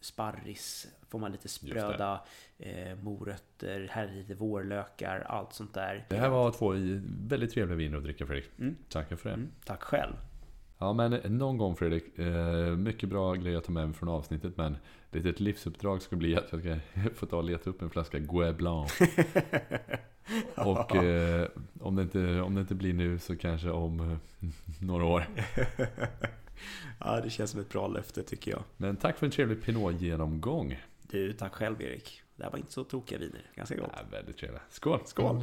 [0.00, 0.86] sparris.
[1.08, 2.20] Får man lite spröda
[2.58, 3.88] eh, morötter.
[3.90, 5.20] Här är lite vårlökar.
[5.20, 6.06] Allt sånt där.
[6.08, 6.72] Det här var två
[7.28, 8.50] väldigt trevliga viner att dricka Fredrik.
[8.58, 8.76] Mm.
[8.88, 9.34] Tackar för det.
[9.34, 10.12] Mm, tack själv.
[10.78, 14.56] Ja men någon gång Fredrik, eh, mycket bra grejer att ta med mig från avsnittet
[14.56, 14.76] men
[15.16, 16.76] litet livsuppdrag ska bli att jag ska
[17.14, 18.92] få ta och leta upp en flaska Gouet Blanc.
[20.54, 21.48] Och eh,
[21.80, 24.48] om, det inte, om det inte blir nu så kanske om eh,
[24.80, 25.26] några år.
[26.98, 28.62] Ja, det känns som ett bra löfte tycker jag.
[28.76, 30.82] Men tack för en trevlig Pinot-genomgång.
[31.02, 32.22] Du, tack själv Erik.
[32.36, 33.50] Det här var inte så tokiga viner.
[33.54, 33.90] Ganska gott.
[33.92, 34.62] Ja, väldigt trevligt.
[34.70, 35.00] Skål!
[35.04, 35.42] Skål!